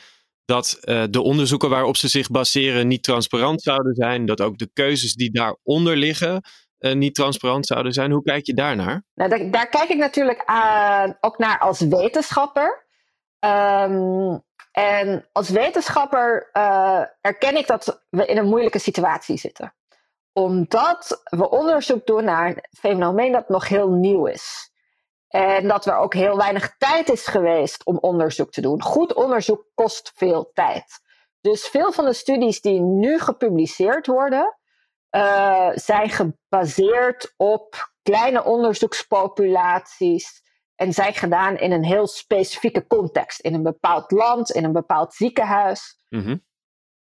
dat 0.51 0.79
uh, 0.81 1.05
de 1.11 1.23
onderzoeken 1.23 1.71
waarop 1.71 1.97
ze 1.97 2.09
zich 2.09 2.31
baseren 2.31 2.89
niet 2.89 3.03
transparant 3.03 3.63
zouden 3.63 3.95
zijn. 3.95 4.27
Dat 4.27 4.41
ook 4.41 4.59
de 4.59 4.71
keuzes 4.73 5.15
die 5.15 5.31
daaronder 5.31 5.97
liggen 5.97 6.43
uh, 6.79 6.93
niet 6.93 7.15
transparant 7.15 7.67
zouden 7.67 7.93
zijn. 7.93 8.11
Hoe 8.11 8.23
kijk 8.23 8.47
je 8.47 8.55
daarnaar? 8.55 9.03
Nou, 9.15 9.51
daar, 9.51 9.69
kijk 9.69 9.89
ik 9.89 9.97
natuurlijk 9.97 10.43
aan, 10.45 11.17
ook 11.21 11.39
naar 11.39 11.59
als 11.59 11.81
wetenschapper. 11.81 12.87
Um, 13.41 14.43
en 14.73 15.29
als 15.33 15.49
wetenschapper 15.49 16.51
uh, 16.53 17.03
erken 17.21 17.57
ik 17.57 17.67
dat 17.67 18.05
we 18.09 18.27
in 18.27 18.37
een 18.37 18.49
moeilijke 18.49 18.79
situatie 18.79 19.37
zitten. 19.37 19.75
Omdat 20.33 21.23
we 21.25 21.51
onderzoek 21.51 22.07
doen 22.07 22.25
naar 22.25 22.47
een 22.47 22.63
fenomeen 22.79 23.33
dat 23.33 23.49
nog 23.49 23.69
heel 23.69 23.91
nieuw 23.91 24.27
is. 24.27 24.70
En 25.31 25.69
dat 25.69 25.87
er 25.87 25.97
ook 25.97 26.15
heel 26.15 26.37
weinig 26.37 26.77
tijd 26.79 27.11
is 27.11 27.27
geweest 27.27 27.85
om 27.85 27.99
onderzoek 27.99 28.51
te 28.51 28.61
doen. 28.61 28.83
Goed 28.83 29.15
onderzoek 29.15 29.67
kost 29.75 30.13
veel 30.15 30.51
tijd. 30.55 31.01
Dus 31.41 31.69
veel 31.69 31.93
van 31.93 32.05
de 32.05 32.13
studies 32.13 32.61
die 32.61 32.81
nu 32.81 33.19
gepubliceerd 33.19 34.07
worden, 34.07 34.59
uh, 35.11 35.71
zijn 35.75 36.11
gebaseerd 36.11 37.35
op 37.37 37.93
kleine 38.03 38.45
onderzoekspopulaties. 38.45 40.43
En 40.75 40.93
zijn 40.93 41.15
gedaan 41.15 41.57
in 41.59 41.73
een 41.73 41.85
heel 41.85 42.07
specifieke 42.07 42.87
context. 42.87 43.41
In 43.41 43.55
een 43.55 43.63
bepaald 43.63 44.11
land, 44.11 44.51
in 44.51 44.65
een 44.65 44.73
bepaald 44.73 45.15
ziekenhuis. 45.15 46.05
Mm 46.09 46.23
-hmm. 46.23 46.45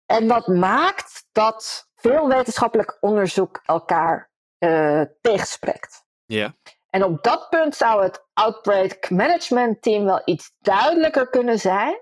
En 0.05 0.27
dat 0.27 0.47
maakt 0.47 1.27
dat 1.31 1.89
veel 1.95 2.27
wetenschappelijk 2.27 2.97
onderzoek 2.99 3.61
elkaar 3.65 4.31
uh, 4.59 5.01
tegenspreekt. 5.21 6.05
Ja. 6.25 6.55
En 6.95 7.03
op 7.03 7.23
dat 7.23 7.49
punt 7.49 7.75
zou 7.75 8.03
het 8.03 8.25
Outbreak 8.33 9.09
Management 9.09 9.81
Team 9.81 10.05
wel 10.05 10.21
iets 10.25 10.55
duidelijker 10.59 11.29
kunnen 11.29 11.59
zijn. 11.59 11.99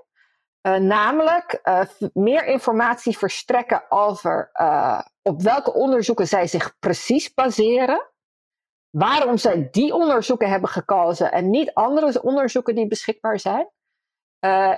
Uh, 0.67 0.75
namelijk 0.75 1.60
uh, 1.63 1.79
meer 2.13 2.45
informatie 2.45 3.17
verstrekken 3.17 3.91
over 3.91 4.49
uh, 4.53 5.01
op 5.21 5.41
welke 5.41 5.73
onderzoeken 5.73 6.27
zij 6.27 6.47
zich 6.47 6.79
precies 6.79 7.34
baseren. 7.34 8.12
Waarom 8.89 9.38
zij 9.38 9.67
die 9.71 9.93
onderzoeken 9.93 10.49
hebben 10.49 10.69
gekozen 10.69 11.32
en 11.32 11.49
niet 11.49 11.73
andere 11.73 12.21
onderzoeken 12.21 12.75
die 12.75 12.88
beschikbaar 12.88 13.39
zijn. 13.39 13.69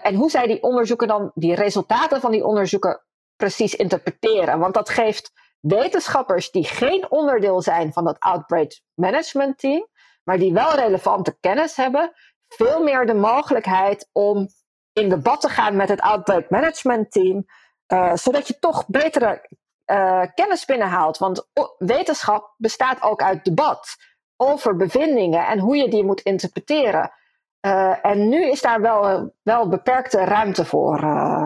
en 0.02 0.16
hoe 0.16 0.30
zij 0.30 0.48
die 0.48 0.64
onderzoeken 0.64 1.08
dan, 1.08 1.32
die 1.34 1.56
resultaten 1.56 2.22
van 2.22 2.32
die 2.32 2.46
onderzoeken 2.46 3.06
precies 3.36 3.76
interpreteren. 3.76 4.60
Want 4.60 4.74
dat 4.74 4.90
geeft 4.90 5.32
wetenschappers 5.60 6.52
die 6.52 6.64
geen 6.64 7.12
onderdeel 7.12 7.62
zijn 7.62 7.94
van 7.94 8.04
dat 8.04 8.20
Outbreak 8.20 8.80
Management 8.94 9.58
Team, 9.58 9.88
maar 10.26 10.38
die 10.38 10.54
wel 10.54 10.76
relevante 10.76 11.38
kennis 11.40 11.76
hebben, 11.76 12.12
veel 12.48 12.84
meer 12.84 13.06
de 13.06 13.14
mogelijkheid 13.14 14.10
om 14.12 14.48
in 14.94 15.10
debat 15.10 15.42
te 15.42 15.50
gaan 15.50 15.76
met 15.76 15.90
het 15.90 16.02
Outbreak 16.02 16.50
Management 16.50 17.12
Team, 17.12 17.46
uh, 17.94 18.16
zodat 18.16 18.48
je 18.48 18.60
toch 18.60 18.88
betere 18.88 19.50
uh, 19.92 20.22
kennis 20.36 20.66
binnenhaalt. 20.66 21.18
Want 21.18 21.48
wetenschap 21.78 22.54
bestaat 22.58 23.02
ook 23.02 23.22
uit 23.22 23.46
debat 23.46 23.96
over 24.38 24.76
bevindingen 24.76 25.48
en 25.48 25.60
hoe 25.60 25.76
je 25.76 25.90
die 25.90 26.06
moet 26.06 26.22
interpreteren. 26.22 27.12
Uh, 27.66 28.06
en 28.06 28.30
nu 28.30 28.50
is 28.50 28.62
daar 28.62 28.82
wel, 28.82 29.34
wel 29.44 29.70
beperkte 29.70 30.24
ruimte 30.24 30.66
voor 30.66 31.00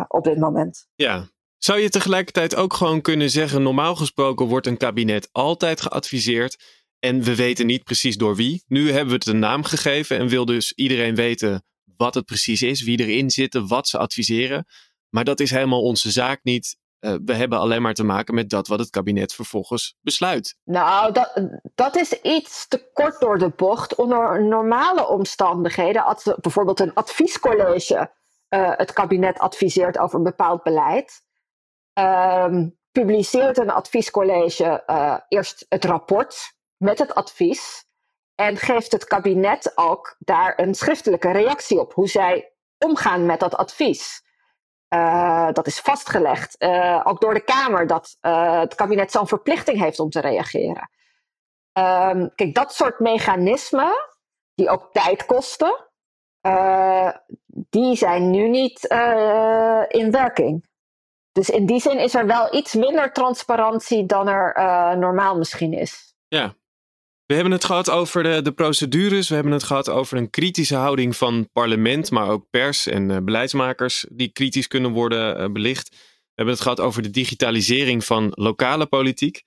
op 0.08 0.24
dit 0.24 0.38
moment. 0.38 0.88
Ja, 0.96 1.28
zou 1.58 1.80
je 1.80 1.90
tegelijkertijd 1.90 2.56
ook 2.56 2.74
gewoon 2.74 3.02
kunnen 3.02 3.30
zeggen: 3.30 3.64
normaal 3.64 3.96
gesproken 3.96 4.46
wordt 4.46 4.68
een 4.68 4.78
kabinet 4.78 5.30
altijd 5.32 5.82
geadviseerd 5.82 6.79
en 7.00 7.22
we 7.24 7.36
weten 7.36 7.66
niet 7.66 7.84
precies 7.84 8.18
door 8.18 8.36
wie. 8.36 8.64
Nu 8.68 8.92
hebben 8.92 9.08
we 9.08 9.14
het 9.14 9.26
een 9.26 9.40
naam 9.40 9.64
gegeven 9.64 10.18
en 10.18 10.28
wil 10.28 10.46
dus 10.46 10.74
iedereen 10.74 11.16
weten 11.16 11.64
wat 11.98 12.14
het 12.14 12.26
precies 12.26 12.62
is, 12.62 12.84
wie 12.84 13.00
erin 13.00 13.30
zitten, 13.30 13.68
wat 13.68 13.88
ze 13.88 13.98
adviseren. 13.98 14.66
Maar 15.10 15.24
dat 15.24 15.40
is 15.40 15.52
helemaal 15.52 15.82
onze 15.82 16.12
zaak 16.12 16.40
niet. 16.44 16.78
Uh, 17.00 17.16
we 17.26 17.34
hebben 17.34 17.60
alleen 17.60 17.82
maar 17.82 17.94
te 17.94 18.04
maken 18.04 18.36
met 18.36 18.50
dat 18.50 18.68
wat 18.68 18.80
het 18.80 18.90
kabinet 18.90 19.34
vervolgens 19.34 19.98
besluit. 20.02 20.56
Nou, 20.64 21.12
dat, 21.12 21.42
dat 21.76 21.96
is 21.96 22.22
iets 22.22 22.68
te 22.68 22.90
kort 22.94 23.20
door 23.20 23.38
de 23.38 23.50
bocht. 23.50 23.96
Onder 23.96 24.44
normale 24.44 25.08
omstandigheden, 25.08 26.06
als 26.06 26.34
bijvoorbeeld 26.42 26.80
een 26.80 26.94
adviescollege 26.94 28.12
uh, 28.50 28.72
het 28.76 28.94
kabinet 28.94 29.40
adviseert 29.40 29.98
over 29.98 30.18
een 30.18 30.24
bepaald 30.24 30.64
beleid, 30.64 31.22
uh, 32.00 32.66
publiceert 32.92 33.58
een 33.58 33.70
adviescollege 33.70 34.84
uh, 34.88 35.18
eerst 35.28 35.66
het 35.70 35.86
rapport 35.86 36.58
met 36.80 37.00
het 37.00 37.16
advies 37.16 37.86
en 38.36 38.58
geeft 38.58 38.92
het 38.92 39.06
kabinet 39.06 39.72
ook 39.76 40.16
daar 40.20 40.60
een 40.60 40.76
schriftelijke 40.76 41.32
reactie 41.32 41.80
op 41.80 41.94
hoe 41.94 42.08
zij 42.08 42.54
omgaan 42.78 43.26
met 43.26 43.40
dat 43.40 43.56
advies. 43.56 44.28
Uh, 44.94 45.52
dat 45.52 45.68
is 45.68 45.80
vastgelegd, 45.80 46.56
uh, 46.60 47.02
ook 47.04 47.22
door 47.22 47.34
de 47.34 47.44
Kamer, 47.44 47.88
dat 47.88 48.18
uh, 48.22 48.60
het 48.60 48.76
kabinet 48.76 49.12
zo'n 49.12 49.28
verplichting 49.28 49.80
heeft 49.80 50.00
om 50.00 50.10
te 50.10 50.20
reageren. 50.20 50.90
Um, 51.74 52.36
kijk, 52.36 52.54
dat 52.54 52.74
soort 52.74 53.00
mechanismen, 53.00 53.94
die 54.56 54.70
ook 54.70 54.90
tijd 54.92 55.26
kosten, 55.26 55.88
die 57.70 57.96
zijn 57.96 58.30
nu 58.30 58.48
niet 58.48 58.84
in 59.88 60.12
werking. 60.12 60.68
Dus 61.32 61.50
in 61.50 61.66
die 61.66 61.82
zin 61.82 62.00
is 62.00 62.16
er 62.16 62.26
wel 62.26 62.56
iets 62.56 62.74
minder 62.74 63.14
transparantie 63.14 64.06
dan 64.06 64.28
er 64.28 64.98
normaal 64.98 65.38
misschien 65.38 65.74
is. 65.74 66.16
Ja, 66.28 66.56
we 67.30 67.36
hebben 67.36 67.54
het 67.54 67.66
gehad 67.66 67.90
over 67.90 68.44
de, 68.44 68.52
procedures. 68.52 69.30
We 69.30 69.36
hebben 69.36 69.54
het 69.54 69.64
gehad 69.64 69.90
over 69.90 70.18
een 70.18 70.30
kritische 70.30 70.76
houding 70.76 71.16
van 71.16 71.50
parlement, 71.54 72.12
maar 72.12 72.30
ook 72.30 72.50
pers 72.50 72.88
en 72.88 73.10
uh, 73.10 73.18
beleidsmakers 73.18 74.06
die 74.12 74.32
kritisch 74.32 74.68
kunnen 74.68 74.92
worden 74.92 75.42
uh, 75.42 75.52
belicht. 75.52 75.90
We 75.90 76.32
hebben 76.34 76.54
het 76.54 76.64
gehad 76.64 76.80
over 76.80 77.02
de 77.02 77.10
digitalisering 77.10 78.06
van 78.06 78.32
lokale 78.36 78.86
politiek. 78.86 79.44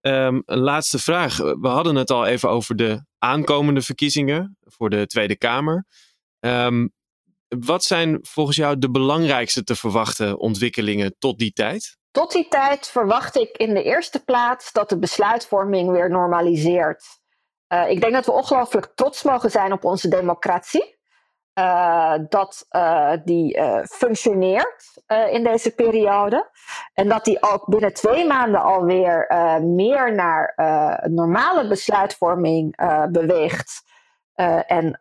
Um, 0.00 0.42
een 0.46 0.58
laatste 0.58 0.98
vraag. 0.98 1.36
We 1.36 1.68
hadden 1.68 1.94
het 1.94 2.10
al 2.10 2.26
even 2.26 2.48
over 2.48 2.76
de 2.76 3.04
aankomende 3.18 3.82
verkiezingen 3.82 4.58
voor 4.60 4.90
de 4.90 5.06
Tweede 5.06 5.36
Kamer. 5.36 5.86
Um, 6.40 6.92
wat 7.48 7.84
zijn 7.84 8.18
volgens 8.22 8.56
jou 8.56 8.78
de 8.78 8.90
belangrijkste 8.90 9.64
te 9.64 9.76
verwachten 9.76 10.38
ontwikkelingen 10.38 11.14
tot 11.18 11.38
die 11.38 11.52
tijd? 11.52 11.96
Tot 12.12 12.32
die 12.32 12.48
tijd 12.48 12.88
verwacht 12.88 13.36
ik 13.36 13.56
in 13.56 13.74
de 13.74 13.82
eerste 13.82 14.24
plaats 14.24 14.72
dat 14.72 14.88
de 14.88 14.98
besluitvorming 14.98 15.90
weer 15.90 16.10
normaliseert. 16.10 17.04
Uh, 17.68 17.90
ik 17.90 18.00
denk 18.00 18.12
dat 18.12 18.26
we 18.26 18.32
ongelooflijk 18.32 18.92
trots 18.94 19.22
mogen 19.22 19.50
zijn 19.50 19.72
op 19.72 19.84
onze 19.84 20.08
democratie. 20.08 21.00
dat 22.28 22.66
die 23.24 23.60
functioneert 23.84 25.02
in 25.30 25.44
deze 25.44 25.74
periode. 25.74 26.50
En 26.94 27.08
dat 27.08 27.24
die 27.24 27.42
ook 27.42 27.66
binnen 27.66 27.94
twee 27.94 28.26
maanden 28.26 28.62
alweer 28.62 29.26
meer 29.62 30.14
naar 30.14 30.54
normale 31.10 31.68
besluitvorming 31.68 32.76
beweegt. 33.10 33.82
En 34.66 35.00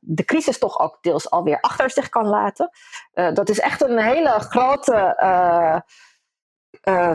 de 0.00 0.24
crisis 0.24 0.58
toch 0.58 0.78
ook 0.78 0.98
deels 1.00 1.30
alweer 1.30 1.60
achter 1.60 1.90
zich 1.90 2.08
kan 2.08 2.26
laten. 2.26 2.70
dat 3.12 3.48
is 3.48 3.60
echt 3.60 3.82
een 3.82 3.98
hele 3.98 4.30
grote 4.30 5.14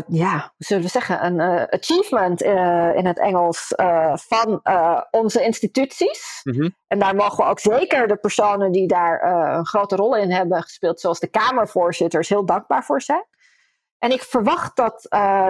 ja, 0.07 0.37
hoe 0.37 0.51
zullen 0.57 0.83
we 0.83 0.89
zeggen, 0.89 1.25
een 1.25 1.41
achievement 1.69 2.41
in 2.95 3.05
het 3.05 3.19
Engels 3.19 3.73
van 4.13 4.61
onze 5.11 5.43
instituties. 5.43 6.41
Mm 6.43 6.53
-hmm. 6.53 6.75
En 6.87 6.99
daar 6.99 7.15
mogen 7.15 7.43
we 7.43 7.49
ook 7.49 7.59
zeker 7.59 8.07
de 8.07 8.15
personen 8.15 8.71
die 8.71 8.87
daar 8.87 9.23
een 9.57 9.65
grote 9.65 9.95
rol 9.95 10.15
in 10.15 10.31
hebben 10.31 10.61
gespeeld, 10.61 10.99
zoals 10.99 11.19
de 11.19 11.27
Kamervoorzitters, 11.27 12.29
heel 12.29 12.45
dankbaar 12.45 12.83
voor 12.83 13.01
zijn. 13.01 13.25
En 13.99 14.11
ik 14.11 14.21
verwacht 14.21 14.75
dat 14.75 15.07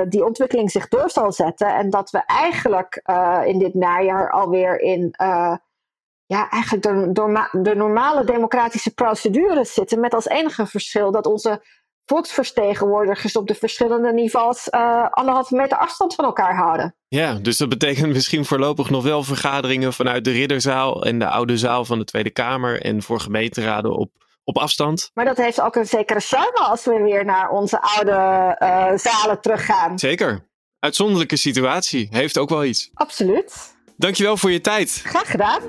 die 0.09 0.25
ontwikkeling 0.25 0.71
zich 0.71 0.87
door 0.87 1.09
zal 1.09 1.31
zetten 1.31 1.75
en 1.75 1.89
dat 1.89 2.09
we 2.09 2.23
eigenlijk 2.25 3.01
in 3.45 3.59
dit 3.59 3.73
najaar 3.73 4.31
alweer 4.31 4.79
in 4.79 5.13
ja, 6.25 6.49
eigenlijk 6.49 6.83
de, 6.83 7.59
de 7.61 7.75
normale 7.75 8.23
democratische 8.23 8.93
procedures 8.93 9.73
zitten, 9.73 9.99
met 9.99 10.13
als 10.13 10.27
enige 10.27 10.65
verschil 10.65 11.11
dat 11.11 11.25
onze 11.25 11.63
volksvertegenwoordigers 12.05 13.35
op 13.35 13.47
de 13.47 13.55
verschillende 13.55 14.13
niveaus 14.13 14.71
anderhalve 15.09 15.55
meter 15.55 15.77
afstand 15.77 16.15
van 16.15 16.25
elkaar 16.25 16.55
houden. 16.55 16.95
Ja, 17.07 17.33
dus 17.33 17.57
dat 17.57 17.69
betekent 17.69 18.13
misschien 18.13 18.45
voorlopig 18.45 18.89
nog 18.89 19.03
wel 19.03 19.23
vergaderingen 19.23 19.93
vanuit 19.93 20.23
de 20.23 20.31
Ridderzaal 20.31 21.05
en 21.05 21.19
de 21.19 21.27
oude 21.27 21.57
zaal 21.57 21.85
van 21.85 21.99
de 21.99 22.05
Tweede 22.05 22.29
Kamer 22.29 22.81
en 22.81 23.01
voor 23.01 23.19
gemeenteraden 23.19 23.91
op, 23.91 24.11
op 24.49 24.57
afstand. 24.57 25.11
Maar 25.13 25.25
dat 25.25 25.37
heeft 25.37 25.61
ook 25.61 25.75
een 25.75 25.85
zekere 25.85 26.19
charme 26.19 26.59
als 26.59 26.85
we 26.85 27.01
weer 27.03 27.25
naar 27.25 27.49
onze 27.49 27.81
oude 27.81 28.55
uh, 28.59 28.97
zalen 28.97 29.41
teruggaan. 29.41 29.99
Zeker. 29.99 30.47
Uitzonderlijke 30.79 31.35
situatie. 31.35 32.07
Heeft 32.11 32.37
ook 32.37 32.49
wel 32.49 32.63
iets. 32.65 32.89
Absoluut. 32.93 33.75
Dankjewel 33.97 34.37
voor 34.37 34.51
je 34.51 34.61
tijd. 34.61 35.01
Graag 35.05 35.31
gedaan. 35.31 35.61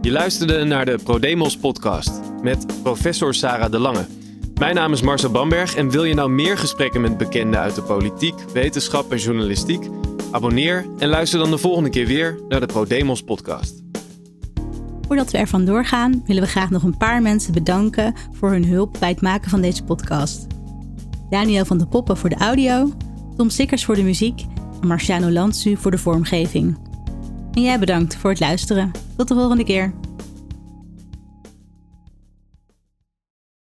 Je 0.00 0.10
luisterde 0.10 0.64
naar 0.64 0.84
de 0.84 0.98
ProDemos 1.04 1.56
podcast 1.56 2.20
met 2.42 2.82
professor 2.82 3.34
Sarah 3.34 3.70
de 3.70 3.78
Lange. 3.78 4.06
Mijn 4.54 4.74
naam 4.74 4.92
is 4.92 5.02
Marcel 5.02 5.30
Bamberg 5.30 5.76
en 5.76 5.90
wil 5.90 6.04
je 6.04 6.14
nou 6.14 6.30
meer 6.30 6.58
gesprekken 6.58 7.00
met 7.00 7.18
bekenden 7.18 7.60
uit 7.60 7.74
de 7.74 7.82
politiek, 7.82 8.34
wetenschap 8.52 9.12
en 9.12 9.18
journalistiek? 9.18 9.88
Abonneer 10.30 10.86
en 10.98 11.08
luister 11.08 11.38
dan 11.38 11.50
de 11.50 11.58
volgende 11.58 11.90
keer 11.90 12.06
weer 12.06 12.40
naar 12.48 12.60
de 12.60 12.66
ProDemos 12.66 13.22
podcast. 13.22 13.85
Voordat 15.06 15.30
we 15.30 15.38
er 15.38 15.48
vandoor 15.48 15.86
willen 16.24 16.42
we 16.42 16.48
graag 16.48 16.70
nog 16.70 16.82
een 16.82 16.96
paar 16.96 17.22
mensen 17.22 17.52
bedanken 17.52 18.14
voor 18.32 18.50
hun 18.50 18.64
hulp 18.64 18.96
bij 19.00 19.08
het 19.08 19.20
maken 19.20 19.50
van 19.50 19.60
deze 19.60 19.84
podcast. 19.84 20.46
Daniel 21.30 21.64
van 21.64 21.78
de 21.78 21.86
Poppen 21.86 22.16
voor 22.16 22.28
de 22.28 22.36
audio, 22.36 22.92
Tom 23.36 23.50
Sikkers 23.50 23.84
voor 23.84 23.94
de 23.94 24.02
muziek 24.02 24.44
en 24.80 24.88
Marciano 24.88 25.30
Lansu 25.30 25.76
voor 25.76 25.90
de 25.90 25.98
vormgeving. 25.98 26.78
En 27.52 27.62
jij 27.62 27.78
bedankt 27.78 28.16
voor 28.16 28.30
het 28.30 28.40
luisteren. 28.40 28.90
Tot 29.16 29.28
de 29.28 29.34
volgende 29.34 29.64
keer. 29.64 29.92